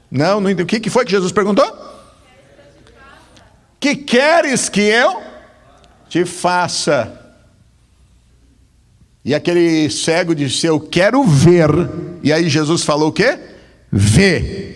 [0.10, 1.69] Não, não o que foi que Jesus perguntou?
[3.81, 5.21] Que queres que eu
[6.07, 7.19] te faça?
[9.25, 11.69] E aquele cego disse: Eu quero ver.
[12.23, 13.38] E aí Jesus falou o quê?
[13.91, 14.70] Vê.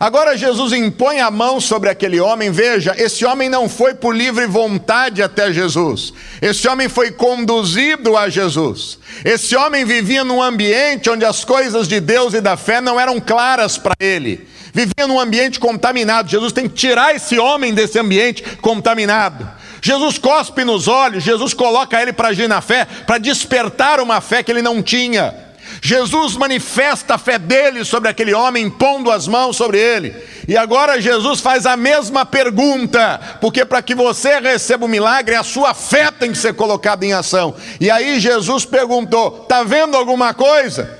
[0.00, 2.50] Agora Jesus impõe a mão sobre aquele homem.
[2.50, 6.14] Veja, esse homem não foi por livre vontade até Jesus.
[6.40, 8.98] Esse homem foi conduzido a Jesus.
[9.22, 13.20] Esse homem vivia num ambiente onde as coisas de Deus e da fé não eram
[13.20, 14.48] claras para ele.
[14.72, 16.30] Vivia num ambiente contaminado.
[16.30, 19.46] Jesus tem que tirar esse homem desse ambiente contaminado.
[19.82, 24.42] Jesus cospe nos olhos, Jesus coloca ele para agir na fé, para despertar uma fé
[24.42, 25.49] que ele não tinha.
[25.82, 30.14] Jesus manifesta a fé dele sobre aquele homem, pondo as mãos sobre ele.
[30.46, 35.42] E agora Jesus faz a mesma pergunta, porque para que você receba o milagre, a
[35.42, 37.54] sua fé tem que ser colocada em ação.
[37.80, 40.98] E aí Jesus perguntou: está vendo alguma coisa?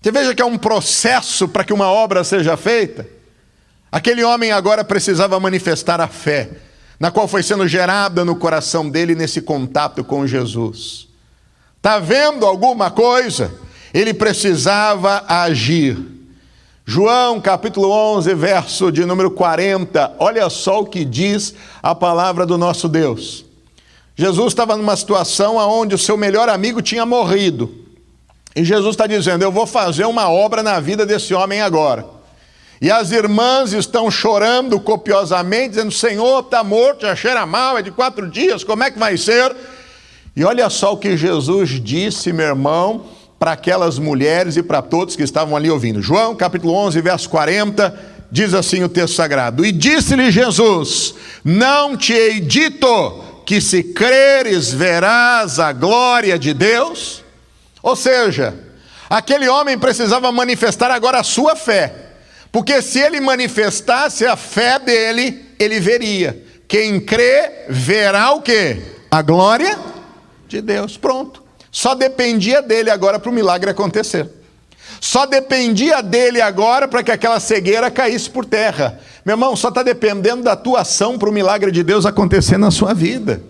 [0.00, 3.08] Você veja que é um processo para que uma obra seja feita.
[3.90, 6.50] Aquele homem agora precisava manifestar a fé,
[7.00, 11.05] na qual foi sendo gerada no coração dele nesse contato com Jesus.
[11.86, 13.54] Está vendo alguma coisa?
[13.94, 15.96] Ele precisava agir.
[16.84, 22.58] João capítulo 11, verso de número 40, olha só o que diz a palavra do
[22.58, 23.44] nosso Deus.
[24.16, 27.72] Jesus estava numa situação onde o seu melhor amigo tinha morrido.
[28.56, 32.04] E Jesus está dizendo: Eu vou fazer uma obra na vida desse homem agora.
[32.82, 37.92] E as irmãs estão chorando copiosamente, dizendo: Senhor, está morto, já cheira mal, é de
[37.92, 39.54] quatro dias, como é que vai ser?
[40.36, 43.06] E olha só o que Jesus disse, meu irmão,
[43.38, 46.02] para aquelas mulheres e para todos que estavam ali ouvindo.
[46.02, 47.98] João capítulo 11, verso 40,
[48.30, 54.70] diz assim o texto sagrado: E disse-lhe Jesus: Não te hei dito que se creres
[54.70, 57.24] verás a glória de Deus?
[57.82, 58.54] Ou seja,
[59.08, 61.94] aquele homem precisava manifestar agora a sua fé,
[62.52, 66.44] porque se ele manifestasse a fé dele, ele veria.
[66.68, 68.76] Quem crê verá o que?
[69.10, 69.85] A glória
[70.48, 70.96] de Deus.
[70.96, 71.42] Pronto.
[71.70, 74.28] Só dependia dele agora para o milagre acontecer.
[75.00, 78.98] Só dependia dele agora para que aquela cegueira caísse por terra.
[79.24, 82.70] Meu irmão, só está dependendo da tua ação para o milagre de Deus acontecer na
[82.70, 83.42] sua vida.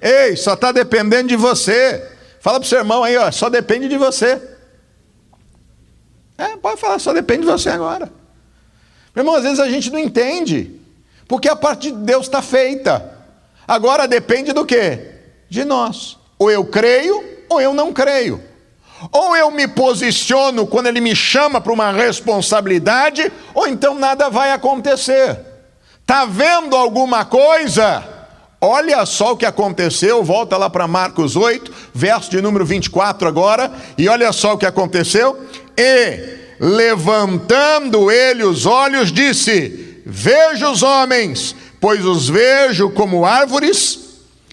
[0.00, 2.10] Ei, só está dependendo de você.
[2.40, 4.40] Fala para o seu irmão aí, ó, só depende de você.
[6.36, 8.12] É, pode falar, só depende de você agora.
[9.14, 10.78] Meu irmão, às vezes a gente não entende,
[11.26, 13.12] porque a parte de Deus está feita.
[13.66, 15.12] Agora depende do quê?
[15.48, 16.18] De nós.
[16.44, 18.38] Ou eu creio, ou eu não creio.
[19.10, 24.50] Ou eu me posiciono quando ele me chama para uma responsabilidade, ou então nada vai
[24.50, 25.40] acontecer.
[26.02, 28.06] Está vendo alguma coisa?
[28.60, 33.72] Olha só o que aconteceu, volta lá para Marcos 8, verso de número 24 agora,
[33.96, 35.46] e olha só o que aconteceu.
[35.78, 43.98] E, levantando ele os olhos, disse: Vejo os homens, pois os vejo como árvores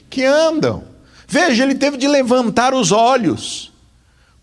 [0.09, 0.90] que andam.
[1.31, 3.71] Veja, ele teve de levantar os olhos.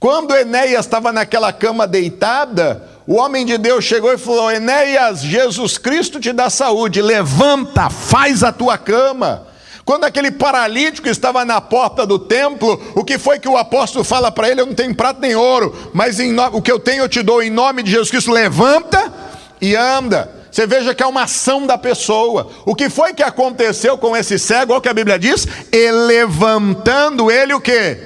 [0.01, 5.77] Quando Enéas estava naquela cama deitada, o homem de Deus chegou e falou: Enéas, Jesus
[5.77, 9.47] Cristo te dá saúde, levanta, faz a tua cama.
[9.85, 14.33] Quando aquele paralítico estava na porta do templo, o que foi que o apóstolo fala
[14.33, 14.63] para ele?
[14.63, 16.47] Eu não tenho prata nem ouro, mas no...
[16.57, 18.31] o que eu tenho eu te dou em nome de Jesus Cristo.
[18.31, 19.13] Levanta
[19.61, 20.38] e anda.
[20.51, 22.51] Você veja que é uma ação da pessoa.
[22.65, 24.73] O que foi que aconteceu com esse cego?
[24.73, 27.99] Olha o que a Bíblia diz: e levantando ele o que?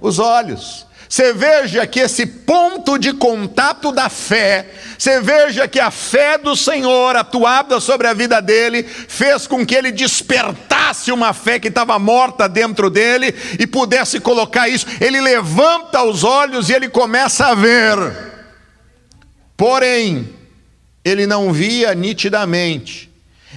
[0.00, 0.86] Os olhos.
[1.08, 4.66] Você veja que esse ponto de contato da fé,
[4.98, 9.74] você veja que a fé do Senhor atuada sobre a vida dele, fez com que
[9.74, 14.86] ele despertasse uma fé que estava morta dentro dele e pudesse colocar isso.
[15.00, 18.34] Ele levanta os olhos e ele começa a ver.
[19.56, 20.28] Porém,
[21.06, 23.08] ele não via nitidamente.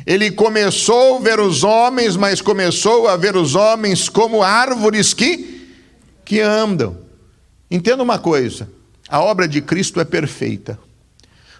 [0.05, 5.67] Ele começou a ver os homens, mas começou a ver os homens como árvores que,
[6.23, 6.95] que andam.
[7.69, 8.69] Entenda uma coisa:
[9.09, 10.77] a obra de Cristo é perfeita.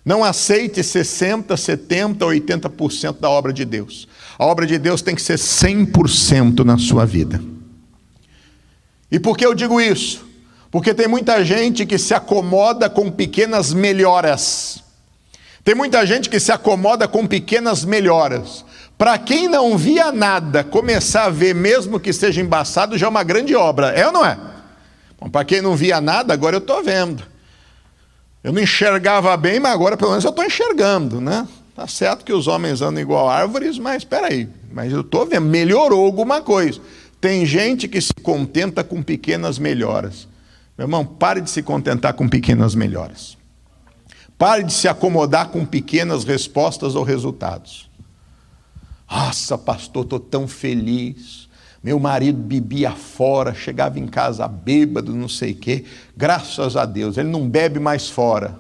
[0.06, 4.08] Não aceite 60, 70, 80% da obra de Deus.
[4.38, 7.42] A obra de Deus tem que ser 100% na sua vida.
[9.12, 10.24] E por que eu digo isso?
[10.70, 14.84] Porque tem muita gente que se acomoda com pequenas melhoras.
[15.70, 18.66] Tem muita gente que se acomoda com pequenas melhoras.
[18.98, 23.22] Para quem não via nada, começar a ver, mesmo que seja embaçado, já é uma
[23.22, 23.90] grande obra.
[23.90, 24.36] É ou não é?
[25.32, 27.22] Para quem não via nada, agora eu estou vendo.
[28.44, 31.48] Eu não enxergava bem, mas agora pelo menos eu estou enxergando, né?
[31.76, 35.46] Tá certo que os homens andam igual árvores, mas espera aí, mas eu estou vendo,
[35.46, 36.82] melhorou alguma coisa.
[37.22, 40.28] Tem gente que se contenta com pequenas melhoras.
[40.76, 43.38] Meu irmão, pare de se contentar com pequenas melhoras.
[44.40, 47.90] Pare de se acomodar com pequenas respostas ou resultados.
[49.12, 51.50] Nossa, pastor, estou tão feliz.
[51.84, 55.84] Meu marido bebia fora, chegava em casa bêbado, não sei o quê.
[56.16, 58.58] Graças a Deus, ele não bebe mais fora.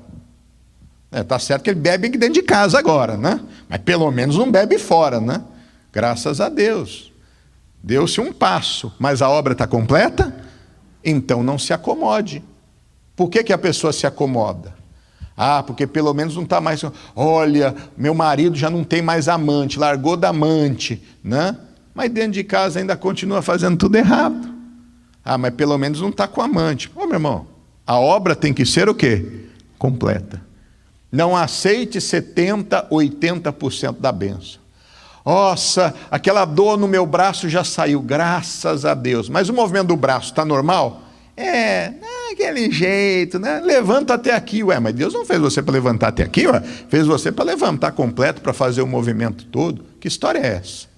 [1.09, 3.39] É, tá certo que ele bebe dentro de casa agora, né?
[3.69, 5.41] Mas pelo menos não bebe fora, né?
[5.93, 7.09] Graças a Deus.
[7.81, 10.35] Deu-se um passo, mas a obra está completa?
[11.01, 12.43] Então não se acomode.
[13.15, 14.78] Por que, que a pessoa se acomoda?
[15.41, 16.83] Ah, porque pelo menos não está mais.
[17.15, 21.55] Olha, meu marido já não tem mais amante, largou da amante, né?
[21.99, 24.53] mas dentro de casa ainda continua fazendo tudo errado.
[25.23, 26.89] Ah, mas pelo menos não está com amante.
[26.95, 27.47] Ô meu irmão,
[27.85, 29.47] a obra tem que ser o quê?
[29.77, 30.41] Completa.
[31.11, 34.61] Não aceite 70%, 80% da benção.
[35.25, 39.27] Nossa, aquela dor no meu braço já saiu, graças a Deus.
[39.27, 41.01] Mas o movimento do braço está normal?
[41.35, 41.93] É,
[42.31, 43.59] aquele jeito, né?
[43.59, 46.61] Levanta até aqui, ué, mas Deus não fez você para levantar até aqui, ué?
[46.61, 49.83] Fez você para levantar completo, para fazer o movimento todo.
[49.99, 50.89] Que história é essa?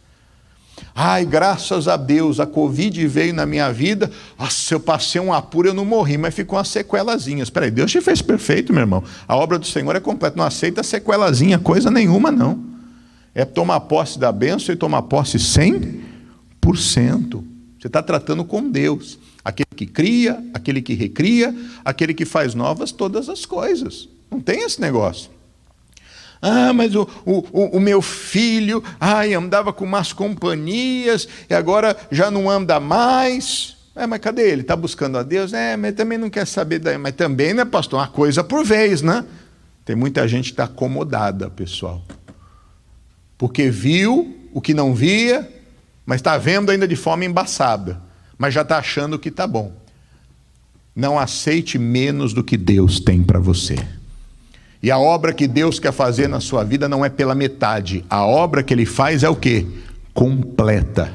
[0.93, 4.11] Ai, graças a Deus, a Covid veio na minha vida.
[4.37, 7.43] Nossa, eu passei um apuro, eu não morri, mas ficou uma sequelazinha.
[7.43, 9.03] Espera aí, Deus te fez perfeito, meu irmão.
[9.27, 10.37] A obra do Senhor é completa.
[10.37, 12.59] Não aceita sequelazinha, coisa nenhuma, não.
[13.33, 17.43] É tomar posse da bênção e tomar posse 100%.
[17.81, 19.17] Você está tratando com Deus.
[19.43, 21.53] Aquele que cria, aquele que recria,
[21.83, 24.07] aquele que faz novas todas as coisas.
[24.29, 25.31] Não tem esse negócio.
[26.39, 32.29] Ah, mas o, o, o meu filho, ai, andava com más companhias e agora já
[32.29, 33.77] não anda mais.
[33.95, 34.61] É, mas cadê ele?
[34.61, 35.51] Está buscando a Deus?
[35.51, 36.99] É, mas também não quer saber daí.
[36.99, 37.99] Mas também, né, pastor?
[37.99, 39.25] Uma coisa por vez, né?
[39.83, 42.03] Tem muita gente que está acomodada, pessoal.
[43.39, 45.60] Porque viu o que não via,
[46.11, 48.01] mas está vendo ainda de forma embaçada,
[48.37, 49.71] mas já está achando que está bom.
[50.93, 53.77] Não aceite menos do que Deus tem para você.
[54.83, 58.03] E a obra que Deus quer fazer na sua vida não é pela metade.
[58.09, 59.65] A obra que Ele faz é o quê?
[60.13, 61.13] Completa.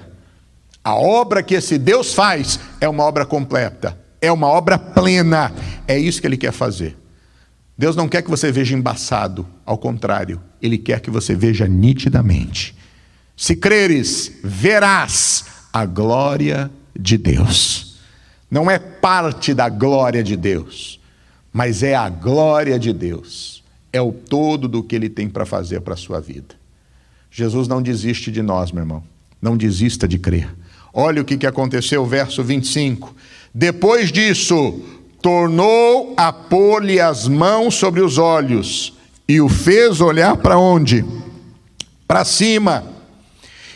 [0.82, 5.53] A obra que esse Deus faz é uma obra completa, é uma obra plena.
[5.86, 6.97] É isso que Ele quer fazer.
[7.76, 12.76] Deus não quer que você veja embaçado, ao contrário, Ele quer que você veja nitidamente.
[13.37, 17.99] Se creres, verás a glória de Deus.
[18.51, 21.01] Não é parte da glória de Deus,
[21.53, 23.57] mas é a glória de Deus
[23.97, 26.55] é o todo do que ele tem para fazer para a sua vida.
[27.30, 29.03] Jesus não desiste de nós, meu irmão.
[29.41, 30.55] Não desista de crer.
[30.93, 33.14] Olha o que, que aconteceu, verso 25.
[33.55, 34.80] Depois disso,
[35.20, 38.95] tornou a pôr-lhe as mãos sobre os olhos
[39.28, 41.05] e o fez olhar para onde?
[42.07, 42.84] Para cima.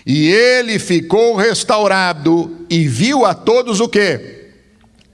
[0.05, 4.49] E ele ficou restaurado e viu a todos o que?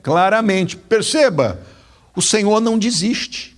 [0.02, 0.76] Claramente.
[0.76, 1.60] Perceba,
[2.14, 3.56] o Senhor não desiste.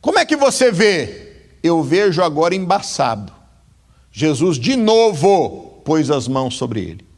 [0.00, 1.28] Como é que você vê?
[1.62, 3.32] Eu vejo agora embaçado.
[4.10, 7.10] Jesus de novo pôs as mãos sobre ele.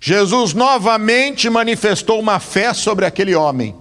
[0.00, 3.74] Jesus novamente manifestou uma fé sobre aquele homem.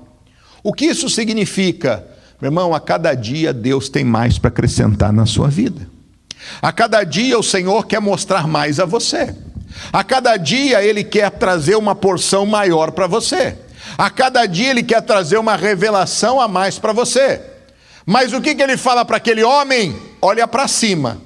[0.64, 2.08] O que isso significa?
[2.42, 5.95] Meu irmão, a cada dia Deus tem mais para acrescentar na sua vida.
[6.62, 9.36] A cada dia o Senhor quer mostrar mais a você.
[9.92, 13.58] A cada dia Ele quer trazer uma porção maior para você.
[13.98, 17.42] A cada dia Ele quer trazer uma revelação a mais para você.
[18.06, 20.00] Mas o que, que ele fala para aquele homem?
[20.22, 21.20] Olha para cima,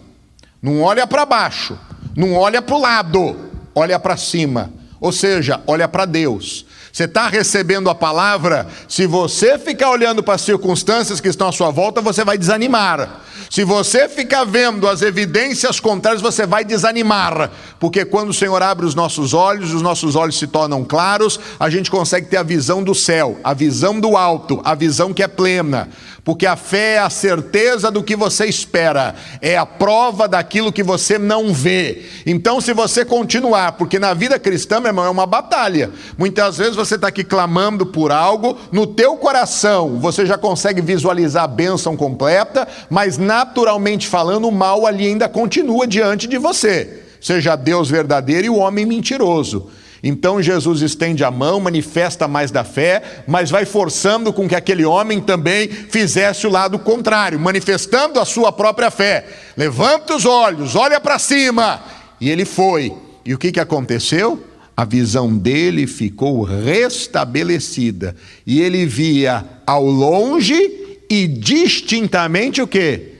[0.61, 1.77] não olha para baixo,
[2.15, 4.71] não olha para o lado, olha para cima.
[5.01, 6.65] Ou seja, olha para Deus.
[6.91, 11.51] Você está recebendo a palavra, se você ficar olhando para as circunstâncias que estão à
[11.51, 13.21] sua volta, você vai desanimar.
[13.49, 18.85] Se você ficar vendo as evidências contrárias, você vai desanimar, porque quando o Senhor abre
[18.85, 22.83] os nossos olhos, os nossos olhos se tornam claros, a gente consegue ter a visão
[22.83, 25.89] do céu, a visão do alto, a visão que é plena.
[26.29, 30.83] Porque a fé é a certeza do que você espera, é a prova daquilo que
[30.83, 32.03] você não vê.
[32.23, 35.89] Então, se você continuar, porque na vida cristã, meu irmão, é uma batalha.
[36.19, 41.45] Muitas vezes você está aqui clamando por algo, no teu coração você já consegue visualizar
[41.45, 47.05] a bênção completa, mas naturalmente falando, o mal ali ainda continua diante de você.
[47.19, 49.71] Seja Deus verdadeiro e o homem mentiroso.
[50.01, 54.85] Então Jesus estende a mão, manifesta mais da fé, mas vai forçando com que aquele
[54.85, 59.25] homem também fizesse o lado contrário, manifestando a sua própria fé.
[59.57, 61.83] Levanta os olhos, olha para cima.
[62.19, 62.93] E ele foi.
[63.25, 64.43] E o que, que aconteceu?
[64.75, 68.15] A visão dele ficou restabelecida.
[68.47, 73.15] E ele via ao longe e distintamente o que?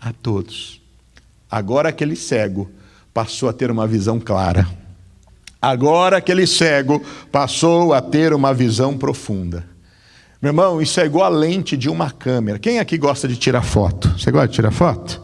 [0.00, 0.80] A todos.
[1.48, 2.68] Agora aquele cego
[3.14, 4.66] passou a ter uma visão clara.
[5.66, 7.02] Agora aquele cego
[7.32, 9.64] passou a ter uma visão profunda.
[10.40, 12.56] Meu irmão, isso é igual a lente de uma câmera.
[12.56, 14.14] Quem aqui gosta de tirar foto?
[14.16, 15.20] Você gosta de tirar foto?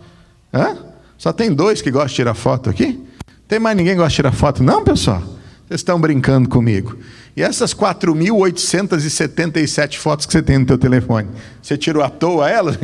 [0.52, 0.76] Hã?
[1.16, 3.00] Só tem dois que gostam de tirar foto aqui?
[3.46, 4.64] Tem mais ninguém que gosta de tirar foto?
[4.64, 5.22] Não, pessoal?
[5.68, 6.98] Vocês estão brincando comigo.
[7.36, 11.28] E essas 4.877 fotos que você tem no teu telefone,
[11.62, 12.76] você tirou à toa elas?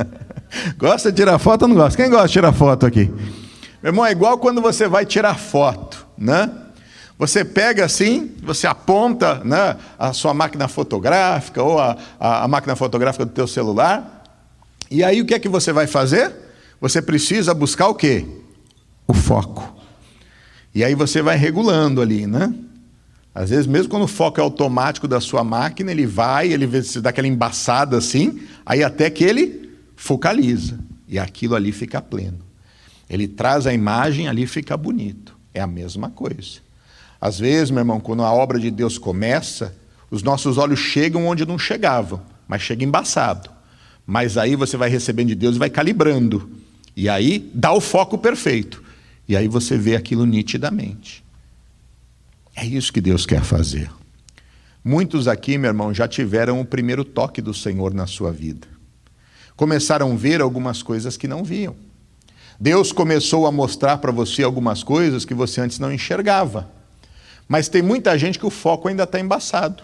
[0.78, 2.02] gosta de tirar foto ou não gosta?
[2.02, 3.12] Quem gosta de tirar foto aqui?
[3.82, 6.50] Meu irmão, é igual quando você vai tirar foto, né?
[7.20, 12.74] Você pega assim, você aponta né, a sua máquina fotográfica ou a, a, a máquina
[12.74, 14.24] fotográfica do teu celular,
[14.90, 16.34] e aí o que é que você vai fazer?
[16.80, 18.26] Você precisa buscar o quê?
[19.06, 19.76] O foco.
[20.74, 22.54] E aí você vai regulando ali, né?
[23.34, 26.66] Às vezes, mesmo quando o foco é automático da sua máquina, ele vai, ele
[27.02, 30.78] dá aquela embaçada assim, aí até que ele focaliza.
[31.06, 32.38] E aquilo ali fica pleno.
[33.10, 35.36] Ele traz a imagem, ali fica bonito.
[35.52, 36.69] É a mesma coisa.
[37.20, 39.76] Às vezes, meu irmão, quando a obra de Deus começa,
[40.10, 43.50] os nossos olhos chegam onde não chegavam, mas chega embaçado.
[44.06, 46.50] Mas aí você vai recebendo de Deus e vai calibrando.
[46.96, 48.82] E aí dá o foco perfeito.
[49.28, 51.22] E aí você vê aquilo nitidamente.
[52.56, 53.90] É isso que Deus quer fazer.
[54.82, 58.66] Muitos aqui, meu irmão, já tiveram o primeiro toque do Senhor na sua vida.
[59.54, 61.76] Começaram a ver algumas coisas que não viam.
[62.58, 66.79] Deus começou a mostrar para você algumas coisas que você antes não enxergava.
[67.50, 69.82] Mas tem muita gente que o foco ainda está embaçado.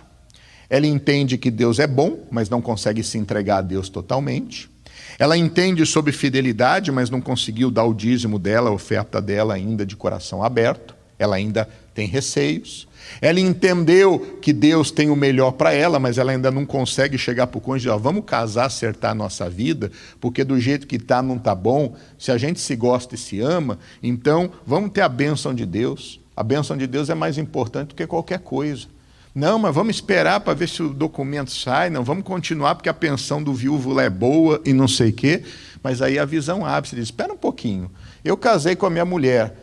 [0.70, 4.70] Ela entende que Deus é bom, mas não consegue se entregar a Deus totalmente.
[5.18, 9.84] Ela entende sobre fidelidade, mas não conseguiu dar o dízimo dela, a oferta dela ainda
[9.84, 10.94] de coração aberto.
[11.18, 12.86] ela ainda tem receios.
[13.20, 17.48] Ela entendeu que Deus tem o melhor para ela, mas ela ainda não consegue chegar
[17.48, 19.90] para o cônjuge, ó, vamos casar, acertar a nossa vida,
[20.20, 21.96] porque do jeito que está não está bom.
[22.16, 26.20] Se a gente se gosta e se ama, então vamos ter a bênção de Deus.
[26.36, 28.86] A bênção de Deus é mais importante do que qualquer coisa.
[29.34, 32.94] Não, mas vamos esperar para ver se o documento sai, não, vamos continuar porque a
[32.94, 35.42] pensão do viúvo é boa e não sei o quê.
[35.82, 37.90] Mas aí a visão abre, você diz, espera um pouquinho,
[38.24, 39.54] eu casei com a minha mulher,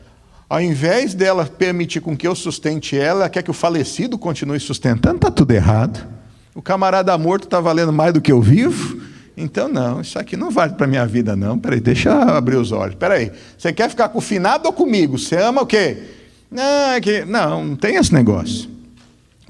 [0.48, 5.16] ao invés dela permitir com que eu sustente ela, quer que o falecido continue sustentando,
[5.16, 6.08] está tudo errado.
[6.54, 9.02] O camarada morto está valendo mais do que o vivo?
[9.36, 11.58] Então, não, isso aqui não vale para a minha vida, não.
[11.58, 12.94] Peraí, deixa eu abrir os olhos.
[12.94, 15.18] Peraí, você quer ficar com o finado ou comigo?
[15.18, 16.23] Você ama o quê?
[16.54, 17.26] Não, é que...
[17.26, 18.70] não, não tem esse negócio.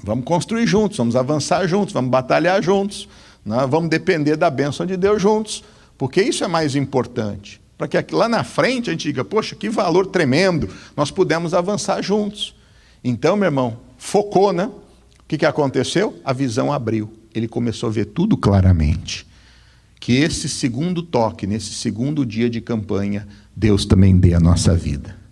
[0.02, 3.08] Vamos construir juntos, vamos avançar juntos, vamos batalhar juntos,
[3.44, 3.66] né?
[3.68, 5.64] vamos depender da bênção de Deus juntos,
[5.96, 7.60] porque isso é mais importante.
[7.76, 12.02] Para que lá na frente a gente diga, poxa, que valor tremendo, nós pudemos avançar
[12.02, 12.54] juntos.
[13.02, 14.66] Então, meu irmão, focou, né?
[14.66, 16.18] O que, que aconteceu?
[16.24, 17.12] A visão abriu.
[17.34, 19.26] Ele começou a ver tudo claramente.
[19.98, 23.26] Que esse segundo toque, nesse segundo dia de campanha,
[23.56, 25.23] Deus também dê a nossa vida.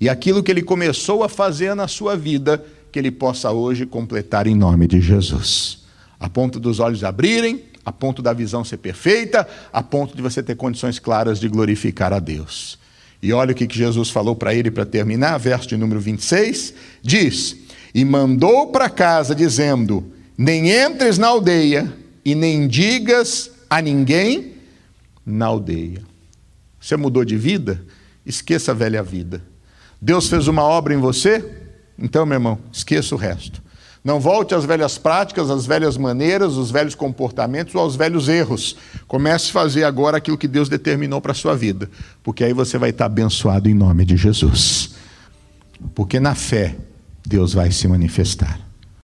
[0.00, 4.46] E aquilo que ele começou a fazer na sua vida, que ele possa hoje completar
[4.46, 5.84] em nome de Jesus.
[6.18, 10.42] A ponto dos olhos abrirem, a ponto da visão ser perfeita, a ponto de você
[10.42, 12.78] ter condições claras de glorificar a Deus.
[13.22, 17.56] E olha o que Jesus falou para ele para terminar, verso de número 26, diz:
[17.92, 21.92] E mandou para casa, dizendo: Nem entres na aldeia
[22.24, 24.54] e nem digas a ninguém
[25.26, 26.02] na aldeia.
[26.80, 27.82] Você mudou de vida?
[28.24, 29.42] Esqueça a velha vida.
[30.00, 31.44] Deus fez uma obra em você?
[31.98, 33.62] Então, meu irmão, esqueça o resto.
[34.04, 38.76] Não volte às velhas práticas, às velhas maneiras, os velhos comportamentos ou aos velhos erros.
[39.06, 41.90] Comece a fazer agora aquilo que Deus determinou para a sua vida,
[42.22, 44.94] porque aí você vai estar abençoado em nome de Jesus.
[45.94, 46.76] Porque na fé,
[47.26, 48.67] Deus vai se manifestar.